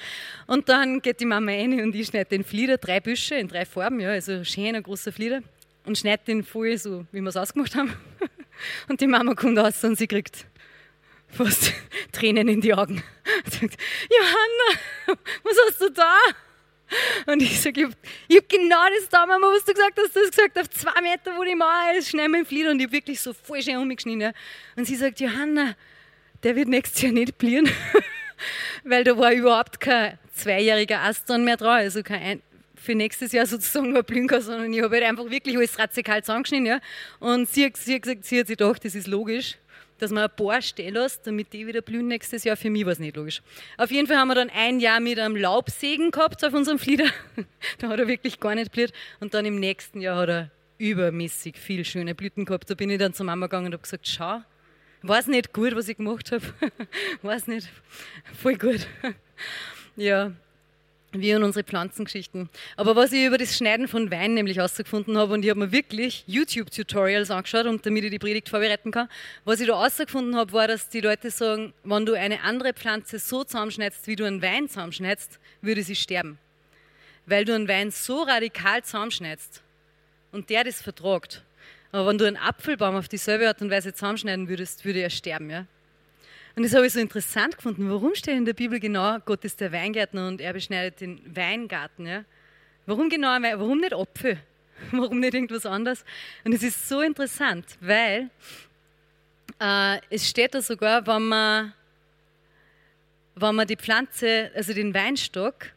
[0.48, 3.66] Und dann geht die Mama rein und ich schneide den Flieder, drei Büsche in drei
[3.66, 5.44] Farben, ja, also schöner großer Flieder
[5.86, 7.94] und schneidet den voll so, wie wir es ausgemacht haben.
[8.88, 10.46] Und die Mama kommt raus und sie kriegt
[11.28, 11.74] fast
[12.12, 13.04] Tränen in die Augen.
[13.46, 13.78] Und sagt,
[14.10, 16.18] Johanna, was hast du da?
[17.26, 17.96] Und ich sage, ich habe
[18.36, 20.16] hab genau das da, Mama, was du gesagt hast.
[20.16, 22.70] Du hast gesagt, auf zwei Meter, wo die Mauer ist, schneiden den Flieder.
[22.72, 24.34] Und ich habe wirklich so voll schön umgeschnitten.
[24.76, 25.76] Und sie sagt, Johanna,
[26.44, 27.70] der wird nächstes Jahr nicht blieren.
[28.84, 32.42] Weil da war überhaupt kein zweijähriger Ast dann mehr drauf, also kein
[32.82, 36.24] für nächstes Jahr sozusagen nur blühen kann, sondern ich habe halt einfach wirklich alles radikal
[36.24, 36.66] zusammengeschnitten.
[36.66, 36.80] Ja.
[37.20, 39.58] Und sie hat, sie hat gesagt, sie hat sich gedacht, das ist logisch,
[40.00, 42.58] dass man ein paar stehen lässt, damit die wieder blühen nächstes Jahr.
[42.58, 43.42] Für mich war es nicht logisch.
[43.78, 47.06] Auf jeden Fall haben wir dann ein Jahr mit einem Laubsägen gehabt auf unserem Flieder.
[47.78, 48.94] da hat er wirklich gar nicht blüht.
[49.20, 52.68] Und dann im nächsten Jahr hat er übermäßig viel schöne Blüten gehabt.
[52.68, 54.42] Da bin ich dann zur Mama gegangen und habe gesagt, schau,
[55.04, 56.44] weiß nicht gut, was ich gemacht habe.
[57.22, 57.70] weiß nicht,
[58.34, 58.88] voll gut.
[59.96, 60.32] ja,
[61.14, 62.50] wir und unsere Pflanzengeschichten.
[62.78, 65.72] Aber was ich über das Schneiden von Wein nämlich herausgefunden habe, und ich habe mir
[65.72, 69.10] wirklich YouTube-Tutorials angeschaut, und damit ich die Predigt vorbereiten kann,
[69.44, 73.20] was ich da herausgefunden habe, war, dass die Leute sagen, wenn du eine andere Pflanze
[73.20, 76.38] so zusammenschneidest, wie du einen Wein zusammenschneidest, würde sie sterben.
[77.26, 79.62] Weil du einen Wein so radikal zusammenschneidest
[80.32, 81.44] und der das vertragt.
[81.92, 85.50] Aber wenn du einen Apfelbaum auf dieselbe Art und Weise zusammenschneiden würdest, würde er sterben.
[85.50, 85.66] Ja?
[86.56, 87.90] Und das habe ich so interessant gefunden.
[87.90, 92.06] Warum steht in der Bibel genau, Gott ist der Weingärtner und er beschneidet den Weingarten?
[92.06, 92.26] Ja?
[92.86, 94.38] Warum genau, warum nicht Apfel?
[94.92, 96.04] Warum nicht irgendwas anderes?
[96.44, 98.32] Und es ist so interessant, weil
[99.60, 101.74] äh, es steht da sogar, wenn man,
[103.36, 105.68] wenn man die Pflanze, also den Weinstock,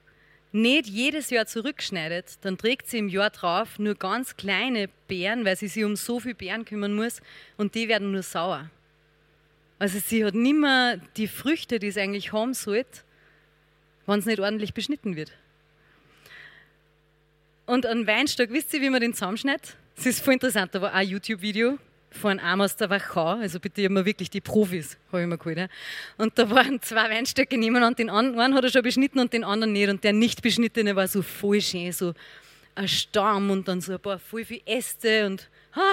[0.53, 5.57] nicht jedes Jahr zurückschneidet, dann trägt sie im Jahr drauf nur ganz kleine Beeren, weil
[5.57, 7.21] sie sich um so viele Beeren kümmern muss
[7.57, 8.71] und die werden nur sauer.
[9.85, 13.03] Also sie hat nicht mehr die Früchte, die es eigentlich haben sollte,
[14.07, 15.31] wenn es nicht ordentlich beschnitten wird.
[17.67, 19.77] Und ein Weinstock, wisst ihr, wie man den zusammenschneidet?
[19.97, 21.77] Das ist voll interessant, da war ein YouTube-Video
[22.13, 25.59] von einem aus der Wachau, also bitte immer wirklich die Profis, habe ich mir geholt.
[25.59, 25.69] Ja.
[26.17, 29.75] Und da waren zwei Weinstöcke nebeneinander, den einen hat er schon beschnitten und den anderen
[29.75, 29.91] nicht.
[29.91, 32.15] Und der nicht beschnittene war so voll schön, so
[32.75, 35.93] ein Stamm und dann so ein paar voll viele Äste und ha,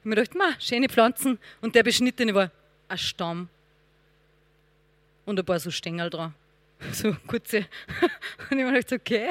[0.00, 1.38] ich mir gedacht, ma, schöne Pflanzen.
[1.62, 2.50] Und der beschnittene war
[2.90, 3.48] ein Stamm
[5.24, 6.34] und ein paar so Stängel dran.
[6.92, 7.66] So kurze.
[8.50, 9.30] Und ich mir gedacht, okay,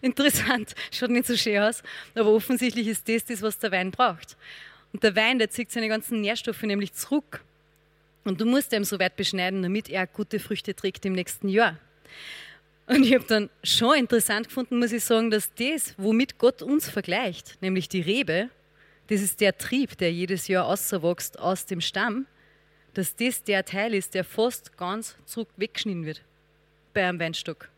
[0.00, 1.82] interessant, schaut nicht so schön aus.
[2.14, 4.36] Aber offensichtlich ist das das, was der Wein braucht.
[4.92, 7.42] Und der Wein, der zieht seine ganzen Nährstoffe nämlich zurück.
[8.22, 11.78] Und du musst ihn so weit beschneiden, damit er gute Früchte trägt im nächsten Jahr.
[12.86, 16.88] Und ich habe dann schon interessant gefunden, muss ich sagen, dass das, womit Gott uns
[16.88, 18.50] vergleicht, nämlich die Rebe,
[19.08, 22.26] das ist der Trieb, der jedes Jahr außerwächst aus dem Stamm,
[22.94, 26.22] dass das der Teil ist, der fast ganz zurück weggeschnitten wird
[26.92, 27.68] bei einem Weinstock.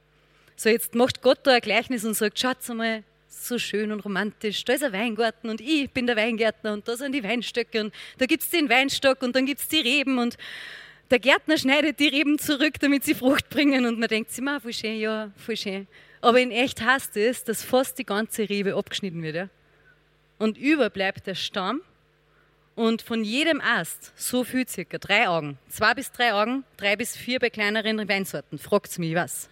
[0.57, 4.64] So, jetzt macht Gott da ein Gleichnis und sagt, schaut mal, so schön und romantisch,
[4.64, 7.94] da ist ein Weingarten und ich bin der Weingärtner und da sind die Weinstöcke und
[8.18, 10.37] da gibt es den Weinstock und dann gibt es die Reben und
[11.11, 14.72] der Gärtner schneidet die Reben zurück, damit sie Frucht bringen und man denkt sich, voll
[14.72, 15.87] schön, ja, voll schön.
[16.20, 19.37] Aber in echt heißt es, dass fast die ganze Rebe abgeschnitten wird.
[19.37, 19.48] Ja?
[20.38, 21.83] Und überbleibt der Stamm
[22.76, 27.16] und von jedem Ast so viel circa, drei Augen, zwei bis drei Augen, drei bis
[27.16, 28.58] vier bei kleineren Weinsorten.
[28.58, 29.48] Fragt's mich was.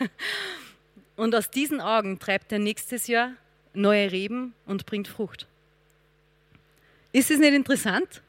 [1.16, 3.32] und aus diesen Augen treibt er nächstes Jahr
[3.74, 5.46] neue Reben und bringt Frucht.
[7.12, 8.22] Ist es nicht interessant?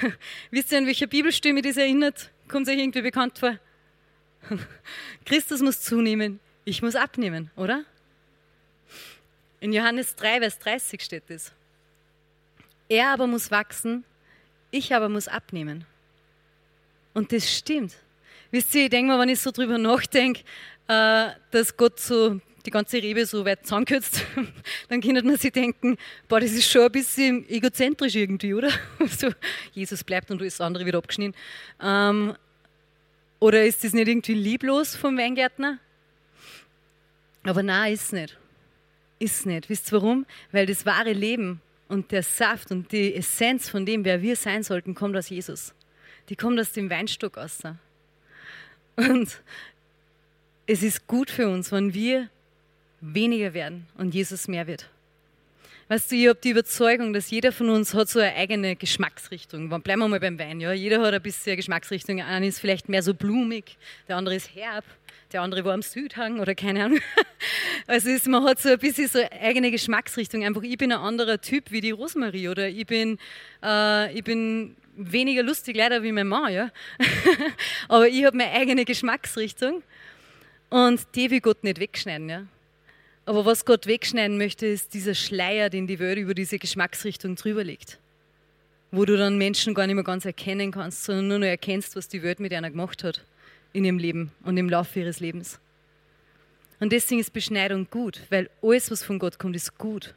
[0.50, 2.30] Wisst ihr, an welcher Bibelstimme das erinnert?
[2.46, 3.58] Kommt es euch irgendwie bekannt vor?
[5.24, 7.84] Christus muss zunehmen, ich muss abnehmen, oder?
[9.62, 11.52] In Johannes 3, Vers 30 steht es.
[12.88, 14.02] Er aber muss wachsen,
[14.72, 15.84] ich aber muss abnehmen.
[17.14, 17.94] Und das stimmt.
[18.50, 20.40] Wisst ihr, ich denke mal, wenn ich so drüber nachdenke,
[20.88, 24.24] äh, dass Gott so die ganze Rebe so weit zusammenkürzt,
[24.88, 25.96] dann kann man sich denken,
[26.26, 28.70] boah, das ist schon ein bisschen egozentrisch irgendwie, oder?
[29.16, 29.30] so,
[29.74, 31.38] Jesus bleibt und alles andere wird abgeschnitten.
[31.80, 32.34] Ähm,
[33.38, 35.78] oder ist das nicht irgendwie lieblos vom Weingärtner?
[37.44, 38.41] Aber nein, ist es nicht
[39.22, 39.68] ist nicht.
[39.68, 40.26] Wisst ihr warum?
[40.50, 44.62] Weil das wahre Leben und der Saft und die Essenz von dem, wer wir sein
[44.62, 45.74] sollten, kommt aus Jesus.
[46.28, 47.60] Die kommt aus dem Weinstock aus.
[48.96, 49.40] Und
[50.66, 52.28] es ist gut für uns, wenn wir
[53.00, 54.88] weniger werden und Jesus mehr wird.
[55.92, 59.68] Weißt du, ich habe die Überzeugung, dass jeder von uns hat so eine eigene Geschmacksrichtung.
[59.68, 60.58] Bleiben wir mal beim Wein.
[60.58, 60.72] Ja?
[60.72, 62.22] Jeder hat ein bisschen Geschmacksrichtung.
[62.22, 63.76] Einer ist vielleicht mehr so blumig,
[64.08, 64.86] der andere ist herb,
[65.34, 67.00] der andere war am Südhang oder keine Ahnung.
[67.86, 70.42] Also ist, man hat so ein bisschen so eine eigene Geschmacksrichtung.
[70.46, 73.18] Einfach, ich bin ein anderer Typ wie die Rosmarie oder ich bin,
[73.62, 76.70] äh, ich bin weniger lustig leider wie mein Mann, ja.
[77.88, 79.82] Aber ich habe meine eigene Geschmacksrichtung
[80.70, 82.46] und die will Gott nicht wegschneiden, ja.
[83.24, 87.62] Aber was Gott wegschneiden möchte, ist dieser Schleier, den die Welt über diese Geschmacksrichtung drüber
[87.62, 87.98] legt.
[88.90, 92.08] Wo du dann Menschen gar nicht mehr ganz erkennen kannst, sondern nur noch erkennst, was
[92.08, 93.24] die Welt mit einer gemacht hat
[93.72, 95.60] in ihrem Leben und im Laufe ihres Lebens.
[96.80, 100.14] Und deswegen ist Beschneidung gut, weil alles, was von Gott kommt, ist gut.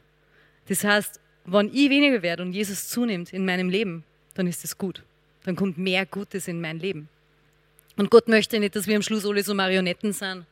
[0.66, 4.02] Das heißt, wenn ich weniger werde und Jesus zunimmt in meinem Leben,
[4.34, 5.02] dann ist es gut.
[5.44, 7.08] Dann kommt mehr Gutes in mein Leben.
[7.96, 10.44] Und Gott möchte nicht, dass wir am Schluss alle so Marionetten sind,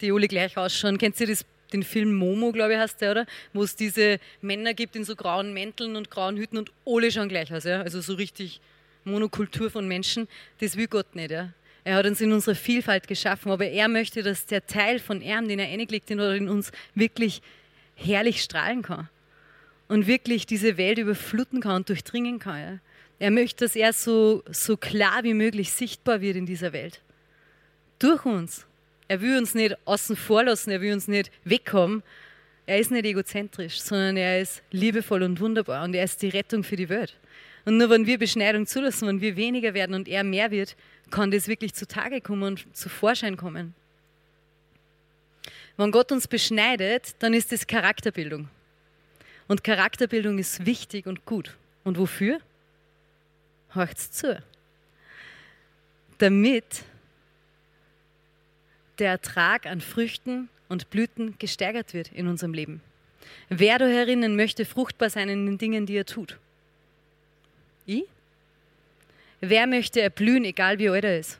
[0.00, 0.96] die alle gleich ausschauen.
[0.96, 3.26] Kennt ihr das, den Film Momo, glaube ich, heißt der, oder?
[3.52, 7.28] Wo es diese Männer gibt in so grauen Mänteln und grauen Hüten und alle schauen
[7.28, 7.82] gleich aus, ja?
[7.82, 8.60] Also so richtig
[9.04, 10.28] Monokultur von Menschen.
[10.60, 11.52] Das will Gott nicht, ja?
[11.84, 15.48] Er hat uns in unserer Vielfalt geschaffen, aber er möchte, dass der Teil von ihm,
[15.48, 17.40] den er eingelegt hat, in uns wirklich
[17.94, 19.08] herrlich strahlen kann
[19.88, 22.60] und wirklich diese Welt überfluten kann und durchdringen kann.
[22.60, 22.78] Ja.
[23.18, 27.02] Er möchte, dass er so, so klar wie möglich sichtbar wird in dieser Welt.
[27.98, 28.66] Durch uns.
[29.10, 32.04] Er will uns nicht außen vor lassen, er will uns nicht wegkommen.
[32.64, 36.62] Er ist nicht egozentrisch, sondern er ist liebevoll und wunderbar und er ist die Rettung
[36.62, 37.18] für die Welt.
[37.64, 40.76] Und nur wenn wir Beschneidung zulassen, wenn wir weniger werden und er mehr wird,
[41.10, 43.74] kann das wirklich zutage kommen und zu Vorschein kommen.
[45.76, 48.48] Wenn Gott uns beschneidet, dann ist es Charakterbildung.
[49.48, 51.56] Und Charakterbildung ist wichtig und gut.
[51.82, 52.38] Und wofür?
[53.70, 54.40] Hört's zu.
[56.18, 56.84] Damit
[59.00, 62.82] der Ertrag an Früchten und Blüten gesteigert wird in unserem Leben.
[63.48, 66.38] Wer da herinnen möchte fruchtbar sein in den Dingen, die er tut?
[67.86, 68.04] Ich?
[69.40, 71.38] Wer möchte erblühen, egal wie alt er ist?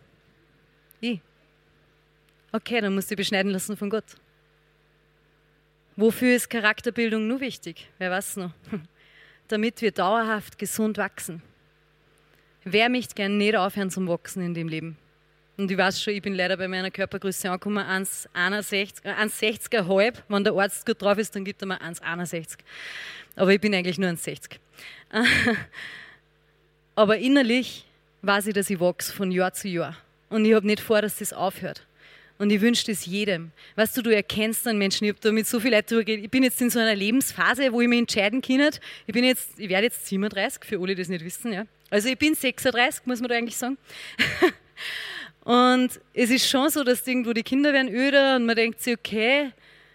[1.00, 1.20] Ich.
[2.52, 4.16] Okay, dann musst du beschneiden lassen von Gott.
[5.96, 7.88] Wofür ist Charakterbildung nur wichtig?
[7.98, 8.52] Wer weiß noch?
[9.48, 11.42] Damit wir dauerhaft gesund wachsen.
[12.64, 14.96] Wer möchte gern nicht aufhören zum Wachsen in dem Leben?
[15.60, 20.24] Und ich weiß schon, ich bin leider bei meiner Körpergröße angekommen, 1,60er äh, halb.
[20.26, 22.56] Wenn der Arzt gut drauf ist, dann gibt er mir 1,61.
[23.36, 24.52] Aber ich bin eigentlich nur 1,60.
[26.94, 27.84] Aber innerlich
[28.22, 29.98] weiß ich, dass ich wachse von Jahr zu Jahr.
[30.30, 31.86] Und ich habe nicht vor, dass das aufhört.
[32.38, 33.52] Und ich wünsche das jedem.
[33.76, 35.04] Weißt du, du erkennst einen Menschen.
[35.04, 36.24] Ich habe da mit so viel Leuten geredet.
[36.24, 38.70] Ich bin jetzt in so einer Lebensphase, wo ich mich entscheiden kann.
[39.06, 41.52] Ich ich werde jetzt 37, für alle, die das nicht wissen.
[41.52, 41.66] Ja.
[41.90, 43.76] Also ich bin 36, muss man da eigentlich sagen.
[45.50, 48.96] und es ist schon so, dass irgendwo die Kinder werden öder und man denkt sich,
[48.96, 49.50] okay,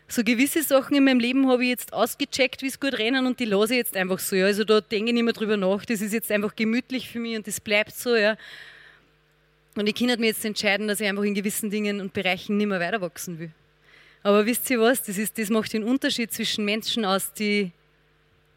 [0.05, 3.39] so gewisse Sachen in meinem Leben habe ich jetzt ausgecheckt, wie es gut rennen und
[3.39, 4.35] die lasse ich jetzt einfach so.
[4.35, 4.47] Ja.
[4.47, 5.85] Also da denke ich nicht mehr drüber nach.
[5.85, 8.17] Das ist jetzt einfach gemütlich für mich und das bleibt so.
[8.17, 8.35] Ja.
[9.75, 12.67] Und ich kann mir jetzt entscheiden, dass ich einfach in gewissen Dingen und Bereichen nicht
[12.67, 13.51] mehr weiter wachsen will.
[14.23, 15.03] Aber wisst ihr was?
[15.03, 17.71] Das, ist, das macht den Unterschied zwischen Menschen aus, die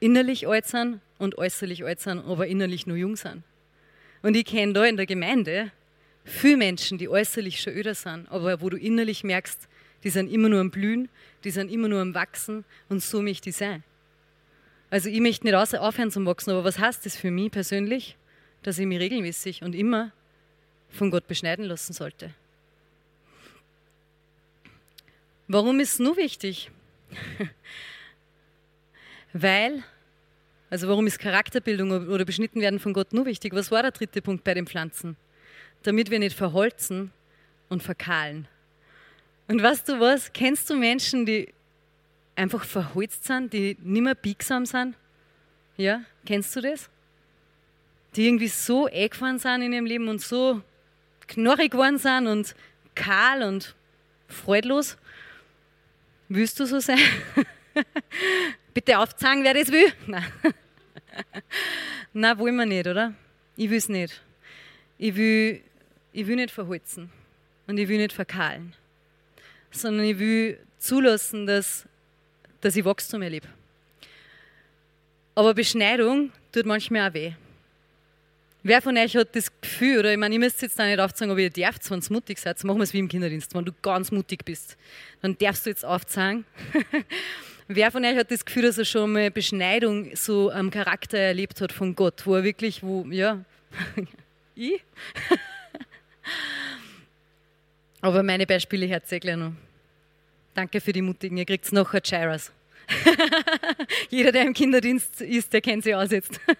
[0.00, 3.44] innerlich alt sind und äußerlich alt sind, aber innerlich nur jung sind.
[4.22, 5.70] Und ich kenne da in der Gemeinde
[6.28, 9.68] viele Menschen, die äußerlich schon öder sind, aber wo du innerlich merkst,
[10.04, 11.08] die sind immer nur am Blühen,
[11.44, 13.82] die sind immer nur am Wachsen und so möchte ich sein.
[14.90, 18.16] Also ich möchte nicht aufhören zum Wachsen, aber was heißt das für mich persönlich?
[18.62, 20.12] Dass ich mich regelmäßig und immer
[20.88, 22.32] von Gott beschneiden lassen sollte.
[25.46, 26.70] Warum ist es nur wichtig?
[29.32, 29.82] Weil,
[30.70, 33.54] also warum ist Charakterbildung oder beschnitten werden von Gott nur wichtig?
[33.54, 35.16] Was war der dritte Punkt bei den Pflanzen?
[35.82, 37.12] Damit wir nicht verholzen
[37.68, 38.48] und verkahlen.
[39.46, 40.32] Und weißt du was?
[40.32, 41.52] Kennst du Menschen, die
[42.36, 44.94] einfach verholzt sind, die nicht mehr biegsam sind?
[45.76, 46.88] Ja, kennst du das?
[48.16, 50.62] Die irgendwie so eingefahren sind in ihrem Leben und so
[51.26, 52.54] knorrig geworden sind und
[52.94, 53.74] kahl und
[54.28, 54.96] freudlos.
[56.28, 56.98] Willst du so sein?
[58.74, 59.92] Bitte aufzeigen, wer das will.
[60.06, 60.24] Nein.
[62.12, 63.14] Nein, wollen wir nicht, oder?
[63.56, 64.22] Ich will es nicht.
[64.98, 65.62] Ich will,
[66.12, 67.10] ich will nicht verholzen
[67.66, 68.74] und ich will nicht verkahlen,
[69.70, 71.84] sondern ich will zulassen, dass,
[72.60, 73.48] dass ich Wachstum erlebe.
[75.34, 77.32] Aber Beschneidung tut manchmal auch weh.
[78.64, 81.32] Wer von euch hat das Gefühl, oder ich meine, ihr müsst jetzt da nicht aufzeigen,
[81.32, 83.72] ob ihr dürft, wenn ihr mutig seid, machen wir es wie im Kinderdienst, wenn du
[83.80, 84.76] ganz mutig bist,
[85.22, 86.44] dann darfst du jetzt aufzeigen.
[87.68, 91.60] Wer von euch hat das Gefühl, dass er schon mal Beschneidung so am Charakter erlebt
[91.60, 93.44] hat von Gott, wo er wirklich, wo, ja,
[94.54, 94.82] ich?
[98.00, 99.52] Aber meine Beispiele hört ihr gleich noch.
[100.54, 102.52] Danke für die Mutigen, ihr kriegt noch ein Chiras.
[104.10, 106.40] Jeder, der im Kinderdienst ist, der kennt sich aus jetzt.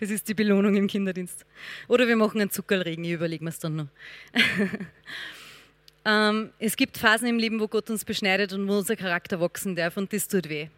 [0.00, 1.46] Das ist die Belohnung im Kinderdienst.
[1.88, 3.86] Oder wir machen einen Zuckerregen, ich überlege mir es dann noch.
[6.04, 9.74] ähm, es gibt Phasen im Leben, wo Gott uns beschneidet und wo unser Charakter wachsen
[9.74, 10.68] darf und das tut weh.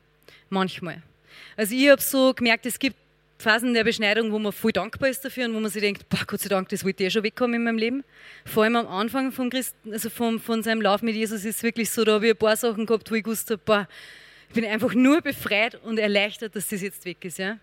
[0.49, 1.03] Manchmal.
[1.57, 2.97] Also ich habe so gemerkt, es gibt
[3.39, 6.21] Phasen der Beschneidung, wo man voll dankbar ist dafür und wo man sich denkt, boah,
[6.27, 8.05] Gott sei Dank, das wollte ich eh schon wegkommen in meinem Leben.
[8.45, 11.63] Vor allem am Anfang vom Christen, also vom, von seinem Lauf mit Jesus ist es
[11.63, 13.89] wirklich so, da habe ich ein paar Sachen gehabt, wo ich gewusst habe, boah,
[14.49, 17.39] ich bin einfach nur befreit und erleichtert, dass das jetzt weg ist.
[17.39, 17.59] Ja?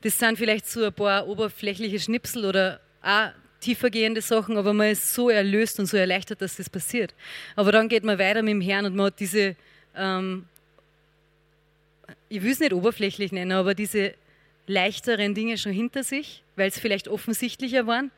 [0.00, 5.14] Das sind vielleicht so ein paar oberflächliche Schnipsel oder auch tiefergehende Sachen, aber man ist
[5.14, 7.14] so erlöst und so erleichtert, dass das passiert.
[7.54, 9.54] Aber dann geht man weiter mit dem Herrn und man hat diese,
[9.96, 10.46] ähm,
[12.28, 14.14] ich will es nicht oberflächlich nennen, aber diese
[14.66, 18.10] leichteren Dinge schon hinter sich, weil es vielleicht offensichtlicher waren.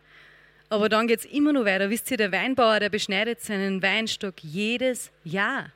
[0.68, 1.90] Aber dann geht es immer noch weiter.
[1.90, 5.72] Wisst ihr, der Weinbauer, der beschneidet seinen Weinstock jedes Jahr.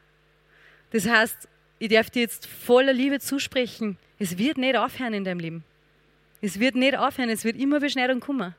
[0.91, 5.39] Das heißt, ich darf dir jetzt voller Liebe zusprechen, es wird nicht aufhören in deinem
[5.39, 5.65] Leben.
[6.41, 8.55] Es wird nicht aufhören, es wird immer Beschneidung kommen.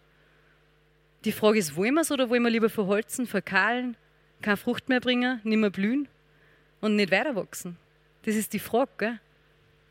[1.25, 3.97] Die Frage ist, wollen wir es oder wollen wir lieber verholzen, verkahlen,
[4.41, 6.07] keine Frucht mehr bringen, nicht mehr blühen
[6.79, 7.77] und nicht weiter wachsen?
[8.23, 8.89] Das ist die Frage.
[8.97, 9.19] Gell?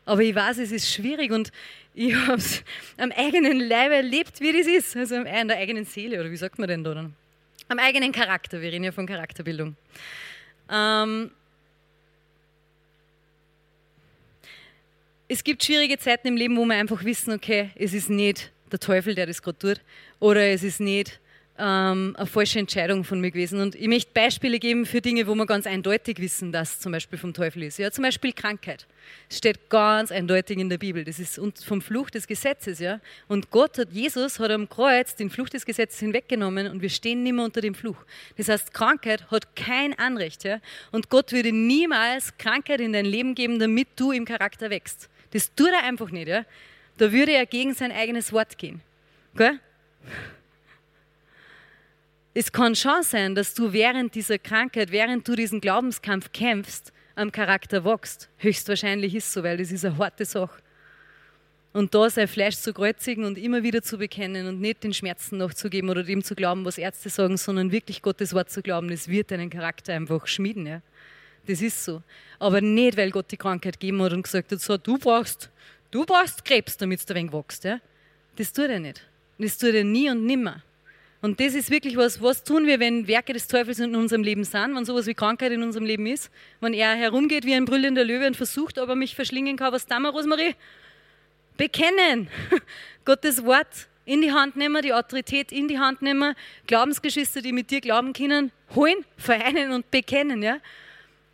[0.09, 1.51] Aber ich weiß, es ist schwierig und
[1.93, 2.63] ich habe es
[2.97, 4.97] am eigenen Leib erlebt, wie das ist.
[4.97, 7.13] Also an der eigenen Seele, oder wie sagt man denn da dann?
[7.67, 9.75] Am eigenen Charakter, wir reden ja von Charakterbildung.
[10.67, 11.29] Ähm,
[15.27, 18.79] es gibt schwierige Zeiten im Leben, wo wir einfach wissen, okay, es ist nicht der
[18.79, 19.81] Teufel, der das gerade tut,
[20.19, 21.19] oder es ist nicht
[21.59, 23.59] ähm, eine falsche Entscheidung von mir gewesen.
[23.59, 27.19] Und ich möchte Beispiele geben für Dinge, wo wir ganz eindeutig wissen, dass zum Beispiel
[27.19, 27.77] vom Teufel ist.
[27.77, 28.87] Ja, zum Beispiel Krankheit.
[29.27, 31.03] Das steht ganz eindeutig in der Bibel.
[31.03, 32.79] Das ist vom Fluch des Gesetzes.
[32.79, 33.01] Ja?
[33.27, 37.23] Und Gott hat, Jesus hat am Kreuz den Fluch des Gesetzes hinweggenommen und wir stehen
[37.23, 37.97] nicht mehr unter dem Fluch.
[38.37, 40.45] Das heißt, Krankheit hat kein Anrecht.
[40.45, 40.59] Ja?
[40.91, 45.09] Und Gott würde niemals Krankheit in dein Leben geben, damit du im Charakter wächst.
[45.31, 46.27] Das tut er einfach nicht.
[46.27, 46.45] Ja?
[46.97, 48.81] Da würde er gegen sein eigenes Wort gehen.
[49.35, 49.59] Gell?
[52.33, 57.31] Es kann schon sein, dass du während dieser Krankheit, während du diesen Glaubenskampf kämpfst, am
[57.31, 58.29] Charakter wächst.
[58.37, 60.61] Höchstwahrscheinlich ist so, weil das ist eine harte Sache.
[61.73, 65.37] Und da sein Fleisch zu kreuzigen und immer wieder zu bekennen und nicht den Schmerzen
[65.37, 69.07] nachzugeben oder dem zu glauben, was Ärzte sagen, sondern wirklich Gottes Wort zu glauben, das
[69.07, 70.65] wird deinen Charakter einfach schmieden.
[70.65, 70.81] Ja?
[71.45, 72.01] Das ist so.
[72.39, 75.49] Aber nicht, weil Gott die Krankheit gegeben hat und gesagt hat, so, du brauchst,
[75.91, 77.63] du brauchst Krebs, damit du ein wenig wächst.
[77.65, 77.79] Ja?
[78.35, 79.05] Das tut er nicht.
[79.37, 80.63] Das tut er nie und nimmer.
[81.21, 84.45] Und das ist wirklich was, was tun wir, wenn Werke des Teufels in unserem Leben
[84.45, 88.05] sind, wenn sowas wie Krankheit in unserem Leben ist, wenn er herumgeht wie ein brüllender
[88.05, 89.73] Löwe und versucht, ob er mich verschlingen kann.
[89.73, 90.55] Was tun wir, Rosmarie?
[91.57, 92.29] Bekennen.
[93.05, 96.35] Gottes Wort in die Hand nehmen, die Autorität in die Hand nehmen,
[96.67, 100.59] Glaubensgeschwister, die mit dir glauben können, holen, vereinen und bekennen, ja?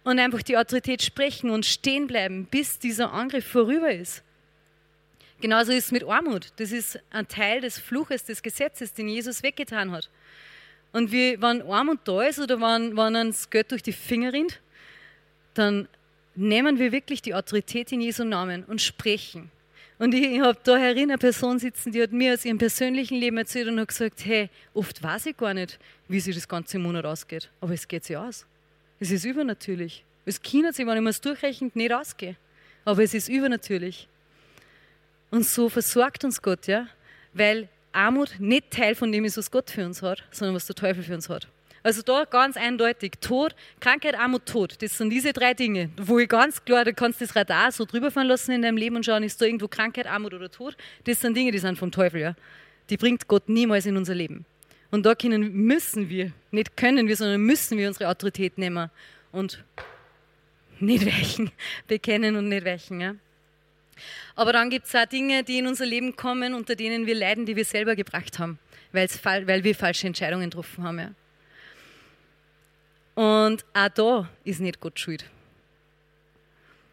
[0.04, 4.25] Und einfach die Autorität sprechen und stehen bleiben, bis dieser Angriff vorüber ist.
[5.42, 6.54] Genauso ist es mit Armut.
[6.58, 10.10] Das ist ein Teil des Fluches, des Gesetzes, den Jesus weggetan hat.
[10.92, 14.62] Und wie, wenn Armut da ist oder wenn, wenn uns Geld durch die Finger rinnt,
[15.54, 15.88] dann
[16.36, 19.52] nehmen wir wirklich die Autorität in Jesu Namen und sprechen.
[19.98, 23.38] Und ich, habe da herin eine Person sitzen, die hat mir aus ihrem persönlichen Leben
[23.38, 27.06] erzählt und hat gesagt, hey, oft weiß ich gar nicht, wie sich das ganze Monat
[27.06, 27.50] ausgeht.
[27.62, 28.46] Aber es geht sich aus.
[29.00, 30.04] Es ist übernatürlich.
[30.26, 32.36] Es kann sich, wenn ich mir das durchrechne, nicht ausgehen.
[32.84, 34.08] Aber es ist übernatürlich.
[35.36, 36.88] Und so versorgt uns Gott, ja,
[37.34, 40.78] weil Armut nicht Teil von dem ist, was Gott für uns hat, sondern was der
[40.78, 41.50] Teufel für uns hat.
[41.84, 44.82] Also da ganz eindeutig, Tod, Krankheit, Armut, Tod.
[44.82, 48.12] Das sind diese drei Dinge, wo ich ganz klar, du kannst das Radar so drüber
[48.12, 50.78] fahren lassen in deinem Leben und schauen, ist da irgendwo Krankheit, Armut oder Tod.
[51.04, 52.36] Das sind Dinge, die sind vom Teufel, ja.
[52.90, 54.46] Die bringt Gott niemals in unser Leben.
[54.90, 58.90] Und da können, müssen wir, nicht können wir, sondern müssen wir unsere Autorität nehmen
[59.34, 59.66] und
[60.80, 61.52] nicht weichen,
[61.90, 63.16] bekennen und nicht weichen, ja.
[64.36, 67.46] Aber dann gibt es auch Dinge, die in unser Leben kommen, unter denen wir leiden,
[67.46, 68.60] die wir selber gebracht haben,
[68.92, 71.00] weil wir falsche Entscheidungen getroffen haben.
[71.00, 71.12] Ja.
[73.16, 75.26] Und auch da ist nicht Gott schuld.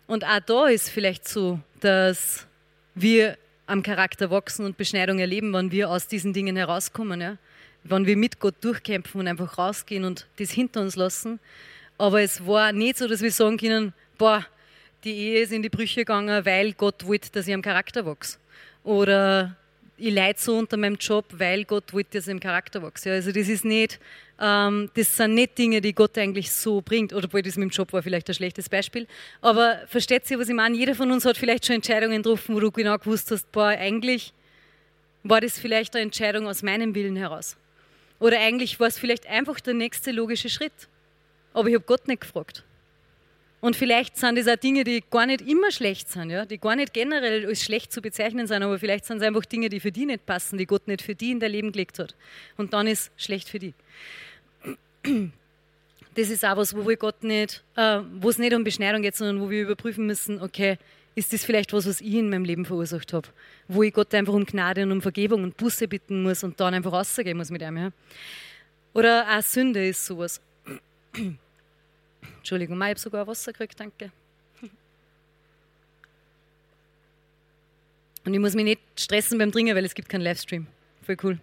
[0.06, 2.46] Und auch da ist vielleicht so, dass
[2.94, 3.36] wir
[3.66, 7.20] am Charakter wachsen und Beschneidung erleben, wenn wir aus diesen Dingen herauskommen.
[7.20, 7.38] Ja.
[7.84, 11.40] Wenn wir mit Gott durchkämpfen und einfach rausgehen und das hinter uns lassen.
[11.98, 14.46] Aber es war nicht so, dass wir sagen können, boah,
[15.04, 18.38] die Ehe ist in die Brüche gegangen, weil Gott wollte, dass ich am Charakter wachse.
[18.84, 19.56] Oder
[19.96, 23.12] ich leide so unter meinem Job, weil Gott wollte, dass ich im Charakter wachse.
[23.12, 24.00] Also das ist nicht,
[24.40, 27.12] ähm, das sind nicht Dinge, die Gott eigentlich so bringt.
[27.12, 29.06] Oder obwohl das mit dem Job war vielleicht ein schlechtes Beispiel.
[29.40, 30.76] Aber versteht ihr, was ich meine?
[30.76, 34.32] Jeder von uns hat vielleicht schon Entscheidungen getroffen, wo du genau gewusst hast, boah, eigentlich
[35.22, 37.56] war das vielleicht eine Entscheidung aus meinem Willen heraus.
[38.18, 40.72] Oder eigentlich war es vielleicht einfach der nächste logische Schritt.
[41.54, 42.64] Aber ich habe Gott nicht gefragt.
[43.62, 46.44] Und vielleicht sind das auch Dinge, die gar nicht immer schlecht sind, ja?
[46.44, 49.68] die gar nicht generell als schlecht zu bezeichnen sind, aber vielleicht sind es einfach Dinge,
[49.68, 52.16] die für die nicht passen, die Gott nicht für die in dein Leben gelegt hat.
[52.56, 53.74] Und dann ist schlecht für die.
[56.14, 59.16] Das ist auch was, wo wir Gott nicht, äh, wo es nicht um Beschneidung geht,
[59.16, 60.76] sondern wo wir überprüfen müssen, okay,
[61.14, 63.28] ist das vielleicht was, was ich in meinem Leben verursacht habe?
[63.66, 66.74] Wo ich Gott einfach um Gnade und um Vergebung und Buße bitten muss und dann
[66.74, 67.78] einfach rausgehen muss mit ihm.
[67.78, 67.92] Ja?
[68.92, 70.42] Oder auch Sünde ist sowas.
[72.42, 74.10] Entschuldigung, ich habe sogar Wasser gekriegt, danke.
[78.24, 80.66] Und ich muss mich nicht stressen beim Trinken, weil es gibt keinen Livestream.
[81.06, 81.38] Voll cool.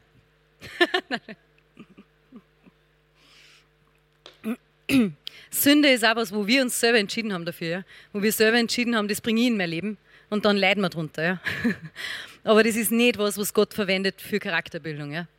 [5.49, 7.86] Sünde ist auch was, wo wir uns selber entschieden haben dafür, ja?
[8.11, 9.97] wo wir selber entschieden haben, das bringe ich in mein Leben
[10.30, 11.24] und dann leiden wir drunter.
[11.24, 11.39] Ja?
[12.43, 15.13] Aber das ist nicht was, was Gott verwendet für Charakterbildung.
[15.13, 15.30] Ja?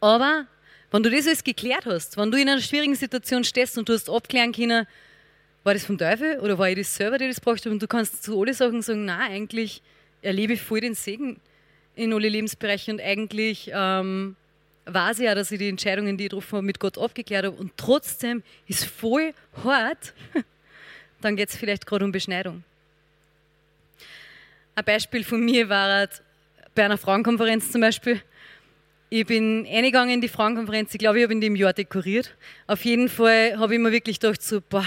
[0.00, 0.46] Aber
[0.92, 3.94] wenn du das alles geklärt hast, wenn du in einer schwierigen Situation stehst und du
[3.94, 4.86] hast abklären können,
[5.64, 8.22] war das vom Teufel oder war ich das selber, der das braucht und du kannst
[8.22, 9.80] zu alle Sachen sagen, na eigentlich
[10.20, 11.40] erlebe ich voll den Segen
[11.96, 14.36] in alle Lebensbereiche und eigentlich ähm,
[14.84, 17.56] weiß ich ja, dass ich die Entscheidungen, die ich getroffen habe, mit Gott abgeklärt habe
[17.56, 19.32] und trotzdem ist voll
[19.64, 20.12] hart,
[21.22, 22.64] dann geht es vielleicht gerade um Beschneidung.
[24.74, 26.08] Ein Beispiel von mir war
[26.74, 28.20] bei einer Frauenkonferenz zum Beispiel.
[29.14, 32.34] Ich bin eingegangen in die Frauenkonferenz, ich glaube, ich habe in dem Jahr dekoriert.
[32.66, 34.86] Auf jeden Fall habe ich mir wirklich gedacht, so, boah,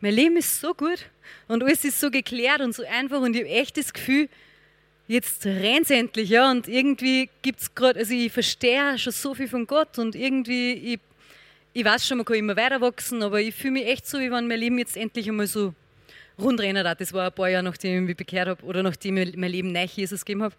[0.00, 1.06] mein Leben ist so gut
[1.46, 4.28] und alles ist so geklärt und so einfach und ich habe echt das Gefühl,
[5.06, 9.46] jetzt rennt endlich, ja, und irgendwie gibt es gerade, also ich verstehe schon so viel
[9.46, 11.00] von Gott und irgendwie, ich,
[11.72, 14.32] ich weiß schon, man kann immer weiter wachsen, aber ich fühle mich echt so, wie
[14.32, 15.72] wenn mein Leben jetzt endlich einmal so
[16.36, 17.00] rundrennen hat.
[17.00, 19.70] Das war ein paar Jahre, nachdem ich mich bekehrt habe oder nachdem ich mein Leben
[19.70, 20.56] neu Jesus gegeben habe.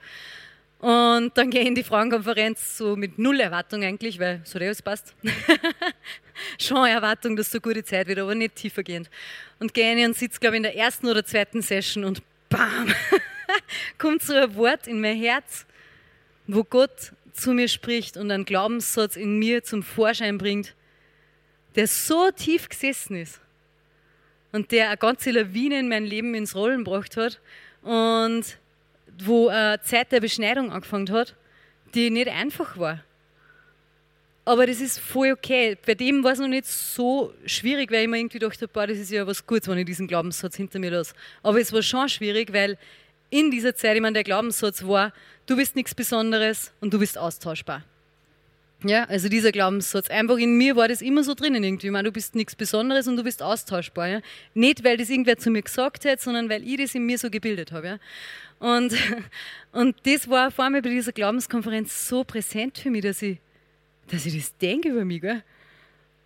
[0.79, 4.81] Und dann gehe ich in die Frauenkonferenz so mit null Erwartung eigentlich, weil so alles
[4.81, 5.15] passt.
[6.59, 9.09] Schon Erwartung, dass so gute Zeit wird, aber nicht tiefergehend.
[9.59, 12.93] Und gehe rein und sitze, glaube ich, in der ersten oder zweiten Session und bam,
[13.97, 15.65] kommt so ein Wort in mein Herz,
[16.45, 20.75] wo Gott zu mir spricht und einen Glaubenssatz in mir zum Vorschein bringt,
[21.75, 23.39] der so tief gesessen ist
[24.51, 27.39] und der eine ganze Lawine in mein Leben ins Rollen gebracht hat
[27.81, 28.57] und
[29.23, 31.35] wo eine Zeit der Beschneidung angefangen hat,
[31.93, 33.03] die nicht einfach war.
[34.45, 35.77] Aber das ist voll okay.
[35.85, 38.97] Bei dem war es noch nicht so schwierig, weil ich mir irgendwie dachte, boah, das
[38.97, 41.13] ist ja was Gutes, wenn ich diesen Glaubenssatz hinter mir lasse.
[41.43, 42.77] Aber es war schon schwierig, weil
[43.29, 45.11] in dieser Zeit, ich meine, der Glaubenssatz war,
[45.47, 47.83] du bist nichts Besonderes und du bist austauschbar.
[48.83, 50.09] Ja, also dieser Glaubenssatz.
[50.09, 51.87] Einfach in mir war das immer so drinnen irgendwie.
[51.87, 54.07] Ich meine, du bist nichts Besonderes und du bist austauschbar.
[54.07, 54.21] Ja?
[54.53, 57.29] Nicht, weil das irgendwer zu mir gesagt hat, sondern weil ich das in mir so
[57.29, 57.87] gebildet habe.
[57.87, 57.97] Ja?
[58.59, 58.93] Und,
[59.71, 63.39] und das war vor allem bei dieser Glaubenskonferenz so präsent für mich, dass ich,
[64.07, 65.21] dass ich das denke über mich.
[65.21, 65.43] Gell?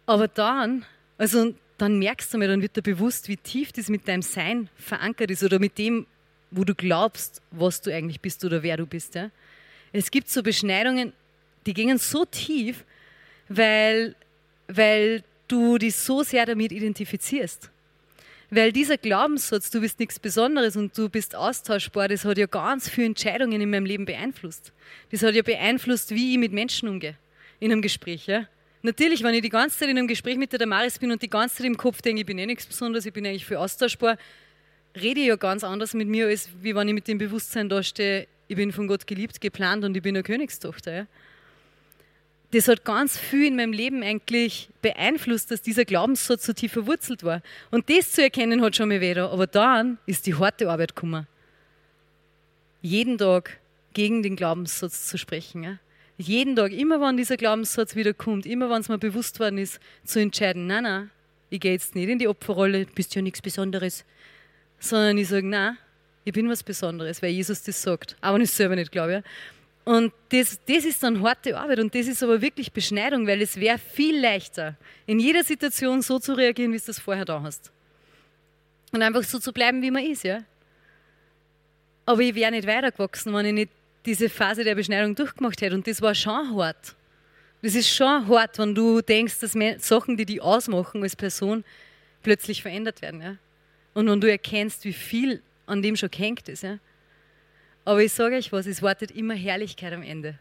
[0.06, 0.86] Aber dann,
[1.18, 4.70] also dann merkst du mir, dann wird dir bewusst, wie tief das mit deinem Sein
[4.76, 6.06] verankert ist oder mit dem,
[6.52, 9.16] wo du glaubst, was du eigentlich bist oder wer du bist.
[9.16, 9.32] Ja?
[9.92, 11.14] Es gibt so Beschneidungen,
[11.66, 12.86] die gingen so tief,
[13.50, 14.16] weil,
[14.68, 17.70] weil du dich so sehr damit identifizierst.
[18.54, 22.90] Weil dieser Glaubenssatz, du bist nichts Besonderes und du bist austauschbar, das hat ja ganz
[22.90, 24.74] viele Entscheidungen in meinem Leben beeinflusst.
[25.10, 27.16] Das hat ja beeinflusst, wie ich mit Menschen umgehe
[27.62, 28.28] in einem Gespräch.
[28.28, 28.48] Ja?
[28.82, 31.30] Natürlich, wenn ich die ganze Zeit in einem Gespräch mit der Damaris bin und die
[31.30, 34.18] ganze Zeit im Kopf denke, ich bin eh nichts Besonderes, ich bin eigentlich viel austauschbar,
[34.98, 37.82] rede ich ja ganz anders mit mir, als wie wenn ich mit dem Bewusstsein da
[37.82, 40.94] stehe, ich bin von Gott geliebt, geplant und ich bin eine Königstochter.
[40.94, 41.08] Ja?
[42.52, 47.24] Das hat ganz viel in meinem Leben eigentlich beeinflusst, dass dieser Glaubenssatz so tief verwurzelt
[47.24, 47.42] war.
[47.72, 49.32] Und das zu erkennen hat schon mal wieder.
[49.32, 51.28] Aber dann ist die harte Arbeit gekommen.
[52.82, 53.60] Jeden Tag
[53.94, 55.64] gegen den Glaubenssatz zu sprechen.
[55.64, 55.78] Ja?
[56.18, 59.80] Jeden Tag, immer wenn dieser Glaubenssatz wieder kommt, immer wenn es mir bewusst worden ist,
[60.04, 61.10] zu entscheiden, nein, nein,
[61.50, 64.06] ich gehe jetzt nicht in die Opferrolle, bist ja nichts Besonderes,
[64.80, 65.78] sondern ich sage, nein,
[66.24, 68.16] ich bin was Besonderes, weil Jesus das sagt.
[68.22, 69.12] Aber ich selber nicht glaube.
[69.12, 69.22] Ja?
[69.84, 73.60] Und das, das ist dann harte Arbeit und das ist aber wirklich Beschneidung, weil es
[73.60, 74.76] wäre viel leichter,
[75.08, 77.72] in jeder Situation so zu reagieren, wie du das vorher da hast.
[78.92, 80.44] Und einfach so zu bleiben, wie man ist, ja.
[82.06, 83.72] Aber ich wäre nicht weitergewachsen, wenn ich nicht
[84.06, 85.76] diese Phase der Beschneidung durchgemacht hätte.
[85.76, 86.96] Und das war schon hart.
[87.62, 91.64] Das ist schon hart, wenn du denkst, dass Sachen, die dich ausmachen als Person,
[92.24, 93.22] plötzlich verändert werden.
[93.22, 93.38] Ja?
[93.94, 96.64] Und wenn du erkennst, wie viel an dem schon gehängt ist.
[96.64, 96.80] Ja?
[97.86, 100.38] Aber ich sage euch was, es wartet immer Herrlichkeit am Ende.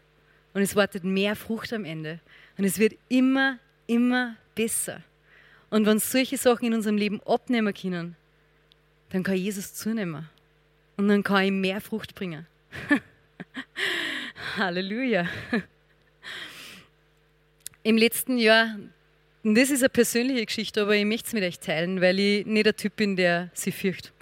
[0.53, 2.19] Und es wartet mehr Frucht am Ende.
[2.57, 5.01] Und es wird immer, immer besser.
[5.69, 8.15] Und wenn solche Sachen in unserem Leben abnehmen können,
[9.09, 10.29] dann kann Jesus zunehmen.
[10.97, 12.45] Und dann kann ich mehr Frucht bringen.
[14.57, 15.27] Halleluja.
[17.83, 18.77] Im letzten Jahr,
[19.43, 22.45] und das ist eine persönliche Geschichte, aber ich möchte es mit euch teilen, weil ich
[22.45, 24.13] nicht der Typ bin, der sie fürchtet.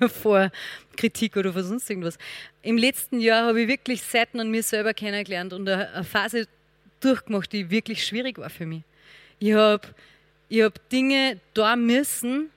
[0.22, 0.50] vor
[0.96, 2.18] Kritik oder vor sonst irgendwas.
[2.62, 6.46] Im letzten Jahr habe ich wirklich Seiten an mir selber kennengelernt und eine Phase
[7.00, 8.82] durchgemacht, die wirklich schwierig war für mich.
[9.38, 9.86] Ich habe
[10.48, 12.50] ich hab Dinge da müssen,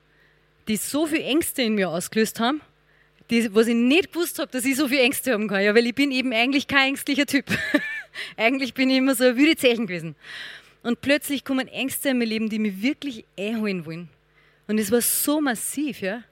[0.67, 2.61] die so viel Ängste in mir ausgelöst haben,
[3.29, 5.63] die, was ich nicht gewusst habe, dass ich so viel Ängste haben kann.
[5.63, 7.45] Ja, weil ich bin eben eigentlich kein ängstlicher Typ.
[8.37, 10.15] eigentlich bin ich immer so ein wüde Zeichen gewesen.
[10.83, 14.09] Und plötzlich kommen Ängste in mein Leben, die mich wirklich einholen wollen.
[14.67, 16.23] Und es war so massiv, ja.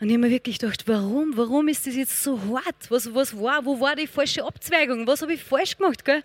[0.00, 2.90] Und ich habe mir wirklich gedacht, warum, warum ist das jetzt so hart?
[2.90, 5.06] Was, was war, wo war die falsche Abzweigung?
[5.06, 6.04] Was habe ich falsch gemacht?
[6.04, 6.22] Gell?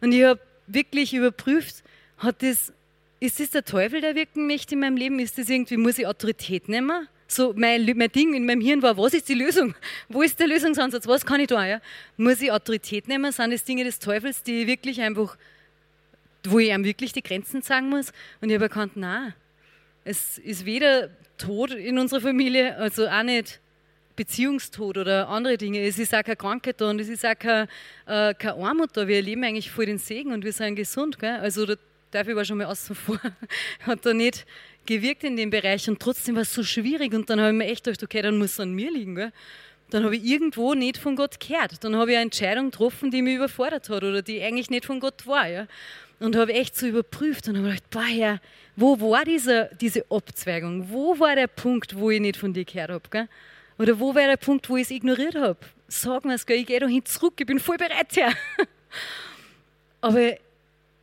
[0.00, 1.82] Und ich habe wirklich überprüft,
[2.18, 2.72] hat das,
[3.20, 5.18] ist das der Teufel, der wirken möchte in meinem Leben?
[5.18, 7.08] Ist das irgendwie, muss ich Autorität nehmen?
[7.26, 9.74] So, mein, mein Ding in meinem Hirn war, was ist die Lösung?
[10.08, 11.06] Wo ist der Lösungsansatz?
[11.06, 11.66] Was kann ich da?
[11.66, 11.80] Ja?
[12.16, 13.30] Muss ich Autorität nehmen?
[13.32, 15.36] Sind das Dinge des Teufels, die wirklich einfach,
[16.44, 18.12] wo ich ihm wirklich die Grenzen sagen muss?
[18.40, 19.34] Und ich habe erkannt, nein,
[20.08, 23.60] es ist weder Tod in unserer Familie, also auch nicht
[24.16, 25.86] Beziehungstod oder andere Dinge.
[25.86, 27.68] Es ist auch keine Krankheit da und es ist auch keine,
[28.06, 29.06] äh, keine Armut da.
[29.06, 31.18] Wir erleben eigentlich voll den Segen und wir sind gesund.
[31.18, 31.36] Gell?
[31.36, 31.74] Also da
[32.10, 33.20] darf ich aber schon mal außen vor.
[33.80, 34.46] Hat da nicht
[34.86, 37.66] gewirkt in dem Bereich und trotzdem war es so schwierig und dann habe ich mir
[37.66, 39.14] echt gedacht, okay, dann muss es an mir liegen.
[39.14, 39.32] Gell?
[39.90, 41.84] Dann habe ich irgendwo nicht von Gott gehört.
[41.84, 45.00] Dann habe ich eine Entscheidung getroffen, die mich überfordert hat oder die eigentlich nicht von
[45.00, 45.46] Gott war.
[45.46, 45.66] Ja?
[46.20, 48.40] Und habe echt so überprüft und habe gedacht, boah, Herr,
[48.74, 50.90] wo war diese, diese Abzweigung?
[50.90, 53.28] Wo war der Punkt, wo ich nicht von dir gehört habe?
[53.78, 55.58] Oder wo war der Punkt, wo ich es ignoriert habe?
[55.86, 58.32] Sag mir es, ich gehe da hin zurück, ich bin voll bereit, Herr.
[60.00, 60.36] Aber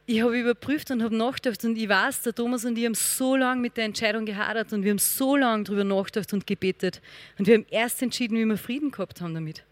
[0.07, 3.35] ich habe überprüft und habe nachgedacht und ich weiß, der Thomas und ich haben so
[3.35, 7.01] lange mit der Entscheidung gehadert und wir haben so lange darüber nachgedacht und gebetet.
[7.39, 9.63] Und wir haben erst entschieden, wie wir Frieden gehabt haben damit.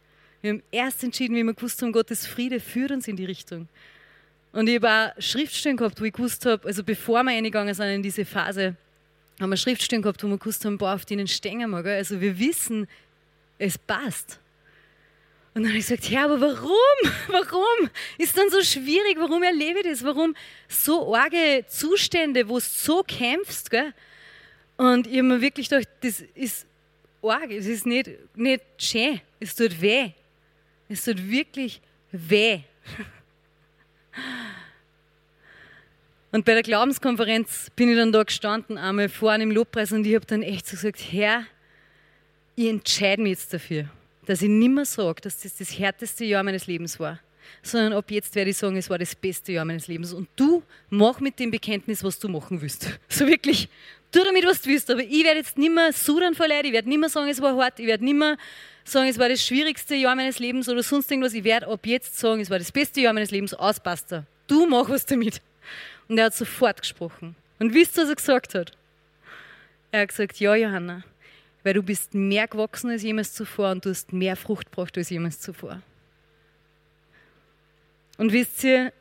[0.41, 3.67] Wir haben erst entschieden, wie wir gewusst haben, Gottes Friede führt uns in die Richtung.
[4.53, 7.87] Und ich habe auch Schriftstellen gehabt, wo ich gewusst habe, also bevor wir eingegangen sind
[7.87, 8.75] in diese Phase,
[9.41, 11.83] haben wir Schriftstellen gehabt, wo wir gewusst haben, boah, auf denen stehen wir.
[11.83, 11.97] Gell?
[11.97, 12.87] Also wir wissen,
[13.57, 14.39] es passt.
[15.55, 17.11] Und dann habe ich gesagt, ja, aber warum?
[17.27, 19.17] Warum ist dann so schwierig?
[19.17, 20.03] Warum erlebe ich das?
[20.03, 20.35] Warum
[20.67, 23.69] so arge Zustände, wo du so kämpfst?
[23.69, 23.93] Gell?
[24.77, 26.65] Und ich habe mir wirklich gedacht, das ist
[27.21, 30.11] arg, es ist nicht, nicht schön, es tut weh.
[30.89, 31.81] Es tut wirklich
[32.11, 32.61] weh.
[36.31, 40.15] Und bei der Glaubenskonferenz bin ich dann da gestanden, einmal vorne im Lobpreis, und ich
[40.15, 41.45] habe dann echt so gesagt, Herr,
[42.55, 43.89] ich entscheide mich jetzt dafür
[44.25, 47.19] dass ich nicht mehr sage, dass das das härteste Jahr meines Lebens war,
[47.61, 50.13] sondern ab jetzt werde ich sagen, es war das beste Jahr meines Lebens.
[50.13, 52.99] Und du mach mit dem Bekenntnis, was du machen willst.
[53.09, 53.69] So wirklich,
[54.11, 54.89] tu damit, was du willst.
[54.89, 57.41] Aber ich werde jetzt nicht mehr sudern vor Leid, ich werde nicht mehr sagen, es
[57.41, 58.37] war hart, ich werde nicht mehr
[58.83, 61.33] sagen, es war das schwierigste Jahr meines Lebens oder sonst irgendwas.
[61.33, 64.13] Ich werde ab jetzt sagen, es war das beste Jahr meines Lebens, auspasst
[64.47, 65.41] Du mach was damit.
[66.07, 67.35] Und er hat sofort gesprochen.
[67.59, 68.71] Und wisst ihr, was er gesagt hat?
[69.91, 71.03] Er hat gesagt, ja, Johanna,
[71.63, 75.09] weil du bist mehr gewachsen als jemals zuvor und du hast mehr Frucht gebracht als
[75.09, 75.81] jemals zuvor.
[78.17, 78.91] Und wisst ihr,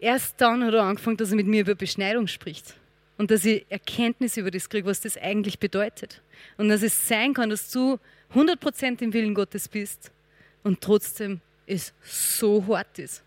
[0.00, 2.74] erst dann hat er angefangen, dass er mit mir über Beschneidung spricht
[3.16, 6.20] und dass ich Erkenntnis über das kriege, was das eigentlich bedeutet.
[6.56, 7.98] Und dass es sein kann, dass du
[8.34, 10.10] 100% im Willen Gottes bist
[10.62, 13.22] und trotzdem es so hart ist.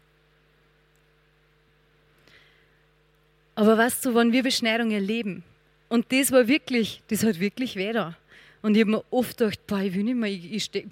[3.56, 5.44] Aber weißt du, wenn wir Beschneidung erleben,
[5.88, 8.18] und das war wirklich, das hat wirklich weh da.
[8.62, 10.88] Und ich habe mir oft gedacht, boah, ich will nicht mehr, ich, ich,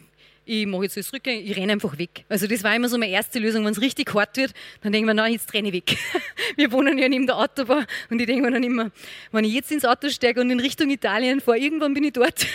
[0.46, 2.26] ich mache jetzt das Rückgängig, ich renne einfach weg.
[2.28, 5.06] Also das war immer so meine erste Lösung, wenn es richtig hart wird, dann denke
[5.06, 5.98] ich mir, nein, jetzt renne ich weg.
[6.58, 8.92] Wir wohnen ja neben der Autobahn und ich denke mir dann immer,
[9.32, 12.46] wenn ich jetzt ins Auto steige und in Richtung Italien fahre, irgendwann bin ich dort.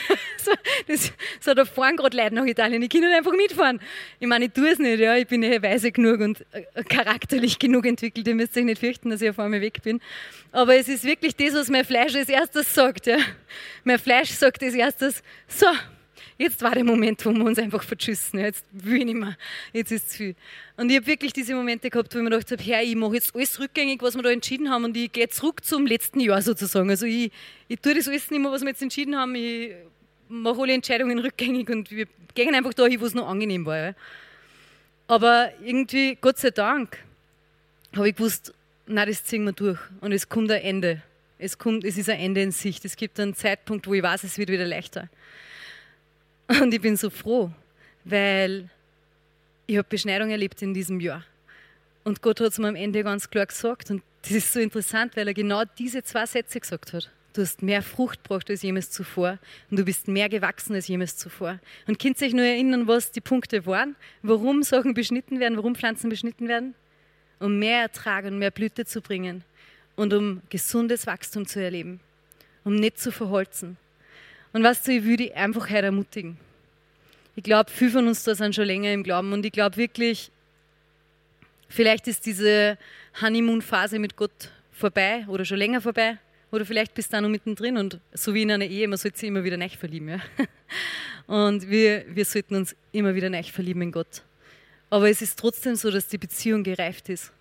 [0.86, 3.80] das, so, da fahren gerade Leute nach Italien, kann nicht einfach mitfahren.
[4.20, 7.58] Ich meine, ich tue es nicht, ja, ich bin ja weise genug und äh, charakterlich
[7.58, 10.00] genug entwickelt, ihr müsst euch nicht fürchten, dass ich auf einmal weg bin.
[10.52, 13.06] Aber es ist wirklich das, was mein Fleisch als erstes sagt.
[13.06, 13.18] Ja.
[13.84, 15.66] Mein Fleisch sagt als erstes, so,
[16.38, 18.38] jetzt war der Moment, wo wir uns einfach verschüssen.
[18.38, 19.36] Jetzt will ich nicht mehr.
[19.72, 20.34] Jetzt ist es viel.
[20.76, 23.14] Und ich habe wirklich diese Momente gehabt, wo ich mir gedacht habe, Herr, ich mache
[23.14, 26.40] jetzt alles rückgängig, was wir da entschieden haben und ich gehe zurück zum letzten Jahr
[26.40, 26.88] sozusagen.
[26.88, 27.32] Also ich,
[27.66, 29.34] ich tue das alles nicht mehr, was wir jetzt entschieden haben.
[29.34, 29.72] Ich
[30.28, 33.94] mache alle Entscheidungen rückgängig und wir gehen einfach da hin, wo es noch angenehm war.
[35.08, 36.98] Aber irgendwie, Gott sei Dank,
[37.96, 38.52] habe ich gewusst,
[38.86, 41.02] nein, das ziehen wir durch und es kommt ein Ende.
[41.38, 42.84] Es, kommt, es ist ein Ende in Sicht.
[42.84, 45.08] Es gibt einen Zeitpunkt, wo ich weiß, es wird wieder leichter.
[46.60, 47.50] Und ich bin so froh,
[48.04, 48.68] weil
[49.66, 51.24] ich habe Beschneidung erlebt in diesem Jahr.
[52.04, 53.90] Und Gott hat es mir am Ende ganz klar gesagt.
[53.90, 57.10] Und das ist so interessant, weil er genau diese zwei Sätze gesagt hat.
[57.34, 59.38] Du hast mehr Frucht gebracht als jemals zuvor
[59.70, 61.60] und du bist mehr gewachsen als jemals zuvor.
[61.86, 63.94] Und könnt euch nur erinnern, was die Punkte waren?
[64.22, 66.74] Warum Sachen beschnitten werden, warum Pflanzen beschnitten werden?
[67.38, 69.44] Um mehr Ertrag und mehr Blüte zu bringen
[69.94, 72.00] und um gesundes Wachstum zu erleben,
[72.64, 73.76] um nicht zu verholzen.
[74.52, 76.38] Und weißt du, ich würde einfach heute ermutigen.
[77.36, 80.30] Ich glaube, viele von uns da sind schon länger im Glauben und ich glaube wirklich,
[81.68, 82.78] vielleicht ist diese
[83.20, 86.18] Honeymoon-Phase mit Gott vorbei oder schon länger vorbei
[86.50, 89.18] oder vielleicht bist du da noch mittendrin und so wie in einer Ehe, man sollte
[89.18, 90.08] sich immer wieder neu verlieben.
[90.08, 90.20] Ja?
[91.28, 94.22] Und wir, wir sollten uns immer wieder neu verlieben in Gott.
[94.88, 97.32] Aber es ist trotzdem so, dass die Beziehung gereift ist.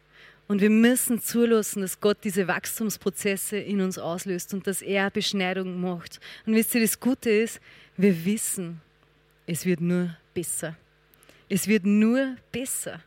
[0.47, 5.81] Und wir müssen zulassen, dass Gott diese Wachstumsprozesse in uns auslöst und dass er Beschneidung
[5.81, 6.19] macht.
[6.45, 7.59] Und wisst ihr, das Gute ist,
[7.97, 8.81] wir wissen,
[9.45, 10.77] es wird nur besser.
[11.49, 13.01] Es wird nur besser.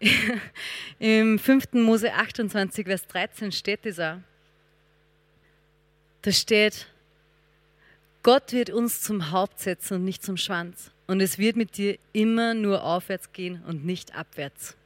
[1.00, 1.72] Im 5.
[1.72, 4.18] Mose 28, Vers 13 steht es auch.
[6.22, 6.86] Da steht,
[8.22, 10.92] Gott wird uns zum Haupt setzen und nicht zum Schwanz.
[11.08, 14.77] Und es wird mit dir immer nur aufwärts gehen und nicht abwärts.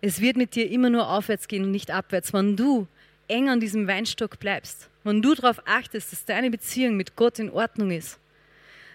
[0.00, 2.32] Es wird mit dir immer nur aufwärts gehen und nicht abwärts.
[2.32, 2.86] Wenn du
[3.28, 7.50] eng an diesem Weinstock bleibst, wenn du darauf achtest, dass deine Beziehung mit Gott in
[7.50, 8.18] Ordnung ist,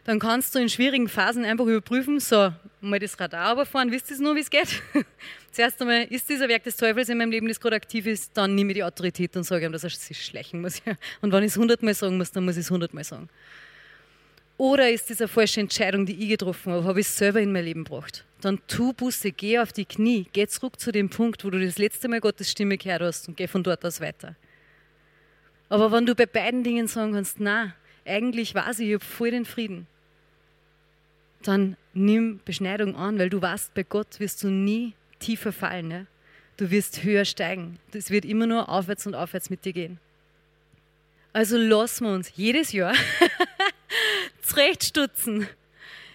[0.03, 4.17] dann kannst du in schwierigen Phasen einfach überprüfen, so, mal das Radar überfahren, wisst ihr
[4.19, 4.81] nur, wie es geht?
[5.51, 8.53] Zuerst einmal, ist dieser Werk des Teufels in meinem Leben, das gerade aktiv ist, dann
[8.53, 10.81] nehme ich die Autorität und sage ihm, dass er sich schleichen muss.
[11.21, 13.29] Und wenn ich es hundertmal sagen muss, dann muss ich es hundertmal sagen.
[14.57, 17.51] Oder ist das eine falsche Entscheidung, die ich getroffen habe, habe ich es selber in
[17.51, 18.23] mein Leben gebracht.
[18.39, 21.77] Dann tu Busse, geh auf die Knie, geh zurück zu dem Punkt, wo du das
[21.77, 24.35] letzte Mal Gottes Stimme gehört hast und geh von dort aus weiter.
[25.67, 27.73] Aber wenn du bei beiden Dingen sagen kannst, na,
[28.05, 29.87] eigentlich weiß ich, ich habe voll den Frieden,
[31.43, 35.87] dann nimm Beschneidung an, weil du weißt, bei Gott wirst du nie tiefer fallen.
[35.87, 36.07] Ne?
[36.57, 37.79] Du wirst höher steigen.
[37.93, 39.99] Es wird immer nur aufwärts und aufwärts mit dir gehen.
[41.33, 42.93] Also lassen wir uns jedes Jahr
[44.45, 45.47] zurechtstutzen.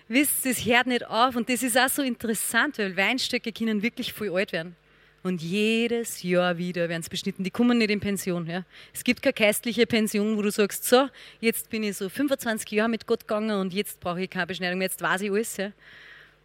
[0.08, 4.12] Wisst, das hört nicht auf und das ist auch so interessant, weil Weinstöcke können wirklich
[4.12, 4.74] voll alt werden.
[5.22, 7.44] Und jedes Jahr wieder werden sie beschnitten.
[7.44, 8.46] Die kommen nicht in Pension.
[8.46, 8.64] Ja.
[8.94, 11.08] Es gibt keine geistliche Pension, wo du sagst, so,
[11.40, 14.78] jetzt bin ich so 25 Jahre mit Gott gegangen und jetzt brauche ich keine Beschneidung
[14.78, 15.56] mehr, jetzt weiß ich alles.
[15.58, 15.72] Ja.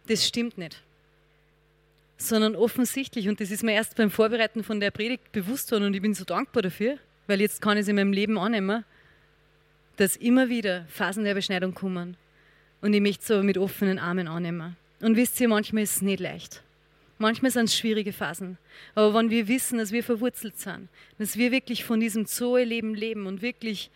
[0.06, 0.82] Das stimmt nicht.
[2.18, 5.94] Sondern offensichtlich, und das ist mir erst beim Vorbereiten von der Predigt bewusst worden und
[5.94, 8.84] ich bin so dankbar dafür, weil jetzt kann ich es in meinem Leben annehmen,
[9.96, 12.16] dass immer wieder Phasen der Beschneidung kommen.
[12.80, 14.76] Und ich möchte so mit offenen Armen annehmen.
[15.00, 16.62] Und wisst ihr, manchmal ist es nicht leicht.
[17.18, 18.58] Manchmal sind es schwierige Phasen.
[18.94, 20.88] Aber wenn wir wissen, dass wir verwurzelt sind,
[21.18, 23.90] dass wir wirklich von diesem Zoe-Leben leben und wirklich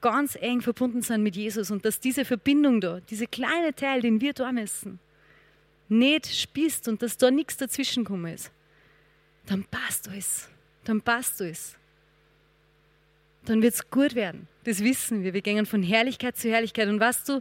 [0.00, 4.20] ganz eng verbunden sind mit Jesus und dass diese Verbindung da, dieser kleine Teil, den
[4.20, 4.98] wir da messen,
[5.88, 8.50] nicht spießt und dass da nichts dazwischen gekommen ist,
[9.46, 10.48] dann passt alles.
[10.84, 11.76] Dann passt alles.
[13.44, 14.46] Dann wird es gut werden.
[14.64, 15.34] Das wissen wir.
[15.34, 16.88] Wir gehen von Herrlichkeit zu Herrlichkeit.
[16.88, 17.40] Und weißt du,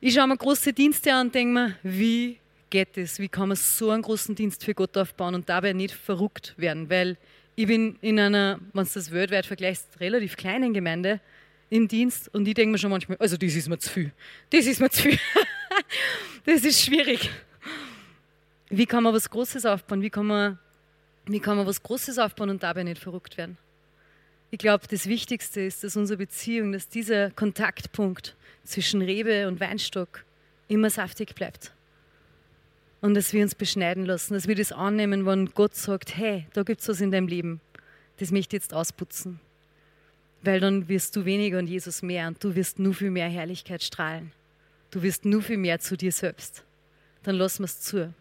[0.00, 2.38] ich schaue mir große Dienste an und denke mir, wie
[2.70, 3.18] geht es?
[3.18, 6.88] Wie kann man so einen großen Dienst für Gott aufbauen und dabei nicht verrückt werden?
[6.88, 7.16] Weil
[7.56, 11.20] ich bin in einer, wenn du das weltweit vergleichst, relativ kleinen Gemeinde
[11.70, 14.12] im Dienst und ich denke mir schon manchmal, also das ist mir zu viel.
[14.50, 15.18] Das ist mir zu viel.
[16.46, 17.28] das ist schwierig.
[18.70, 20.02] Wie kann man was Großes aufbauen?
[20.02, 20.58] Wie kann man,
[21.26, 23.58] wie kann man was Großes aufbauen und dabei nicht verrückt werden?
[24.50, 28.34] Ich glaube, das Wichtigste ist, dass unsere Beziehung, dass dieser Kontaktpunkt
[28.64, 30.24] zwischen Rebe und Weinstock
[30.68, 31.72] immer saftig bleibt
[33.02, 36.62] und dass wir uns beschneiden lassen, dass wir das annehmen, wenn Gott sagt, hey, da
[36.62, 37.60] gibt es was in deinem Leben,
[38.18, 39.38] das möchte ich jetzt ausputzen.
[40.42, 43.82] Weil dann wirst du weniger und Jesus mehr und du wirst nur viel mehr Herrlichkeit
[43.82, 44.32] strahlen.
[44.90, 46.64] Du wirst nur viel mehr zu dir selbst.
[47.22, 48.14] Dann lassen wir es zu.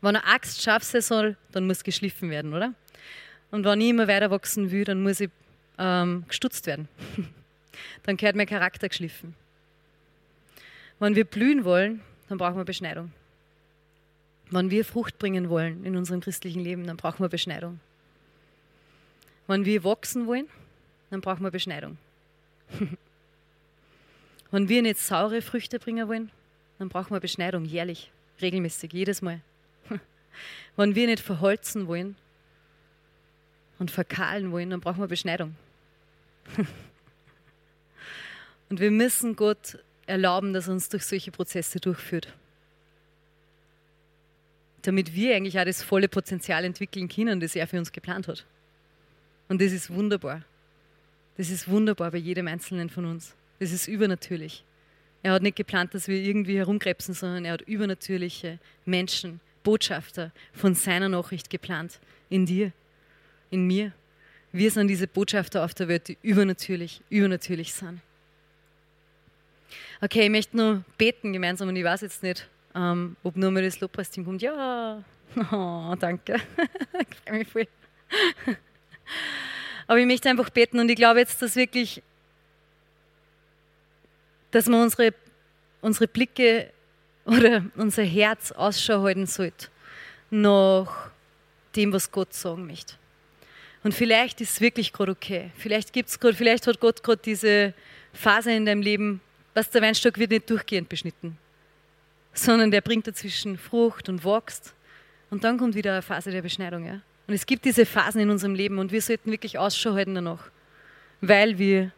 [0.00, 2.74] Wenn eine Axt scharf sein soll, dann muss geschliffen werden, oder?
[3.52, 5.30] Und wenn ich immer weiter wachsen will, dann muss ich
[5.78, 6.88] ähm, gestutzt werden.
[8.02, 9.34] dann gehört mein Charakter geschliffen.
[10.98, 13.12] Wenn wir blühen wollen, dann brauchen wir Beschneidung.
[14.50, 17.78] Wenn wir Frucht bringen wollen in unserem christlichen Leben, dann brauchen wir Beschneidung.
[19.46, 20.46] Wenn wir wachsen wollen,
[21.10, 21.98] dann brauchen wir Beschneidung.
[24.50, 26.30] Wenn wir nicht saure Früchte bringen wollen,
[26.78, 29.40] dann brauchen wir Beschneidung jährlich, regelmäßig, jedes Mal.
[30.76, 32.16] Wenn wir nicht verholzen wollen
[33.82, 35.54] und verkahlen wollen, dann brauchen wir Beschneidung.
[38.70, 42.32] Und wir müssen Gott erlauben, dass er uns durch solche Prozesse durchführt
[44.82, 48.44] damit wir eigentlich auch das volle Potenzial entwickeln können, das er für uns geplant hat.
[49.48, 50.42] Und das ist wunderbar.
[51.36, 53.34] Das ist wunderbar bei jedem Einzelnen von uns.
[53.58, 54.64] Das ist übernatürlich.
[55.22, 60.74] Er hat nicht geplant, dass wir irgendwie herumkrebsen, sondern er hat übernatürliche Menschen, Botschafter von
[60.74, 62.00] seiner Nachricht geplant.
[62.28, 62.72] In dir,
[63.52, 63.92] in mir.
[64.50, 68.00] Wir sind diese Botschafter auf der Welt, die übernatürlich, übernatürlich sind.
[70.00, 73.62] Okay, ich möchte nur beten gemeinsam und ich weiß jetzt nicht, ähm, ob nur mal
[73.62, 75.02] das Lobpreisteam kommt, ja,
[75.52, 76.36] oh, danke.
[79.86, 82.02] Aber ich möchte einfach beten und ich glaube jetzt, dass wirklich,
[84.50, 85.14] dass man unsere,
[85.80, 86.70] unsere Blicke
[87.24, 89.68] oder unser Herz Ausschau halten sollte
[90.30, 91.10] nach
[91.76, 92.94] dem, was Gott sagen möchte.
[93.82, 95.50] Und vielleicht ist es wirklich gerade okay.
[95.56, 97.74] Vielleicht gibt's grad, vielleicht hat Gott gerade diese
[98.12, 99.20] Phase in deinem Leben,
[99.54, 101.36] was der Weinstock wird nicht durchgehend beschnitten
[102.32, 104.74] sondern der bringt dazwischen Frucht und wächst.
[105.30, 106.84] Und dann kommt wieder eine Phase der Beschneidung.
[106.84, 107.00] Ja?
[107.26, 110.50] Und es gibt diese Phasen in unserem Leben und wir sollten wirklich Ausschau halten danach,
[111.20, 111.92] weil wir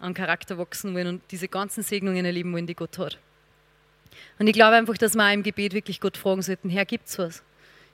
[0.00, 3.18] an Charakter wachsen wollen und diese ganzen Segnungen erleben wollen, die Gott hat.
[4.38, 7.08] Und ich glaube einfach, dass wir auch im Gebet wirklich Gott fragen sollten, Herr, gibt
[7.08, 7.42] es was?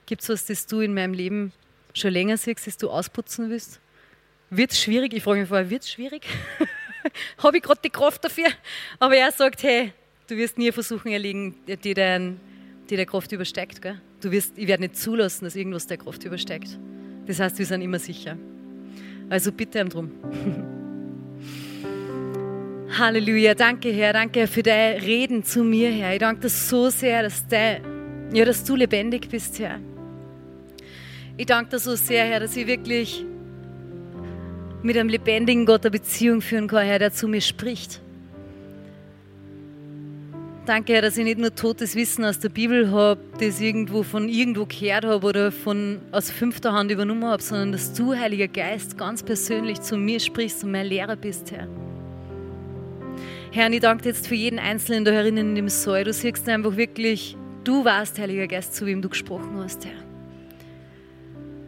[0.05, 1.51] Gibt es was, das du in meinem Leben
[1.95, 3.79] schon länger siehst, das du ausputzen willst?
[4.51, 5.13] Wird es schwierig?
[5.13, 6.27] Ich frage mich vorher, wird es schwierig?
[7.39, 8.47] Habe ich gerade die Kraft dafür?
[8.99, 9.91] Aber er sagt, hey,
[10.27, 12.39] Du wirst nie Versuchen erlegen, die, dein,
[12.89, 13.79] die der Kraft übersteigt.
[13.81, 14.01] Gell?
[14.21, 16.79] Du wirst, ich werde nicht zulassen, dass irgendwas der Kraft übersteigt.
[17.27, 18.35] Das heißt, wir sind immer sicher.
[19.29, 20.11] Also bitte ihm drum.
[22.97, 23.53] Halleluja.
[23.53, 24.13] Danke, Herr.
[24.13, 26.13] Danke für dein Reden zu mir, Herr.
[26.13, 27.83] Ich danke dir so sehr, dass dein,
[28.33, 29.79] Ja, dass du lebendig bist, Herr.
[31.37, 33.25] Ich danke dir so sehr, Herr, dass ich wirklich
[34.81, 37.99] mit einem lebendigen Gott eine Beziehung führen kann, Herr, der zu mir spricht.
[40.65, 44.29] Danke, Herr, dass ich nicht nur totes Wissen aus der Bibel habe, das irgendwo von
[44.29, 48.97] irgendwo gehört habe oder von aus fünfter Hand übernommen habe, sondern dass du, Heiliger Geist,
[48.97, 51.67] ganz persönlich zu mir sprichst und mein Lehrer bist, Herr.
[53.51, 56.05] Herr, und ich danke dir jetzt für jeden Einzelnen da herinnen in dem Saal.
[56.05, 60.04] Du siehst einfach wirklich, du warst, Heiliger Geist, zu wem du gesprochen hast, Herr.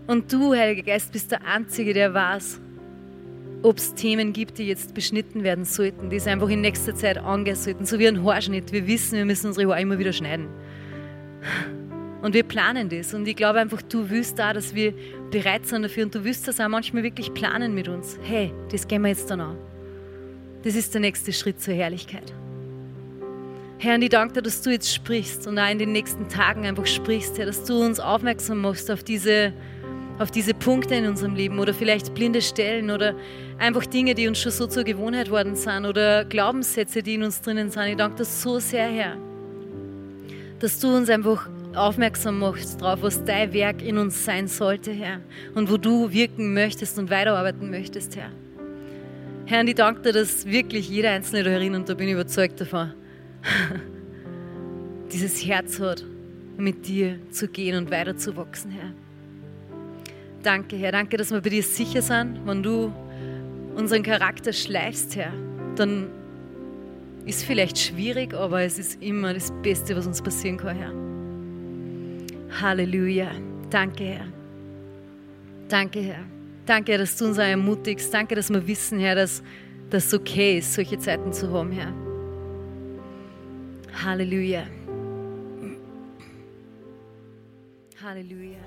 [0.08, 2.62] Und du, Heiliger Geist, bist der Einzige, der weiß,
[3.64, 7.18] ob es Themen gibt, die jetzt beschnitten werden sollten, die es einfach in nächster Zeit
[7.18, 8.72] angehen sollten, so wie ein Haarschnitt.
[8.72, 10.48] Wir wissen, wir müssen unsere Haare immer wieder schneiden.
[12.22, 13.14] Und wir planen das.
[13.14, 14.94] Und ich glaube einfach, du willst da, dass wir
[15.30, 16.06] bereit sind dafür.
[16.06, 18.18] Und du willst das auch manchmal wirklich planen mit uns.
[18.24, 19.58] Hey, das gehen wir jetzt dann an.
[20.64, 22.34] Das ist der nächste Schritt zur Herrlichkeit.
[23.80, 26.66] Herr, und ich danke dir, dass du jetzt sprichst und auch in den nächsten Tagen
[26.66, 29.54] einfach sprichst, Herr, dass du uns aufmerksam machst auf diese
[30.20, 33.16] auf diese Punkte in unserem Leben oder vielleicht blinde Stellen oder
[33.60, 37.42] einfach Dinge, die uns schon so zur Gewohnheit worden sind oder Glaubenssätze, die in uns
[37.42, 37.84] drinnen sind.
[37.84, 39.18] Ich danke dir so sehr, Herr,
[40.60, 45.20] dass du uns einfach aufmerksam machst darauf, was dein Werk in uns sein sollte, Herr,
[45.54, 48.32] und wo du wirken möchtest und weiterarbeiten möchtest, Herr.
[49.46, 52.16] Herr, und ich danke dir, dass wirklich jeder Einzelne da herin, und da bin ich
[52.16, 52.94] überzeugt davon,
[55.12, 56.04] dieses Herz hat,
[56.58, 58.94] mit dir zu gehen und weiterzuwachsen, Herr.
[60.44, 60.92] Danke, Herr.
[60.92, 62.40] Danke, dass wir bei dir sicher sind.
[62.46, 62.94] Wenn du
[63.76, 65.34] unseren Charakter schleifst, Herr,
[65.76, 66.08] dann
[67.26, 72.62] ist vielleicht schwierig, aber es ist immer das Beste, was uns passieren kann, Herr.
[72.62, 73.30] Halleluja.
[73.70, 74.28] Danke, Herr.
[75.68, 76.24] Danke, Herr.
[76.66, 78.14] Danke, Herr, dass du uns auch ermutigst.
[78.14, 79.44] Danke, dass wir wissen, Herr, dass
[79.90, 81.94] das okay ist, solche Zeiten zu haben, Herr.
[84.04, 84.64] Halleluja.
[88.02, 88.67] Halleluja.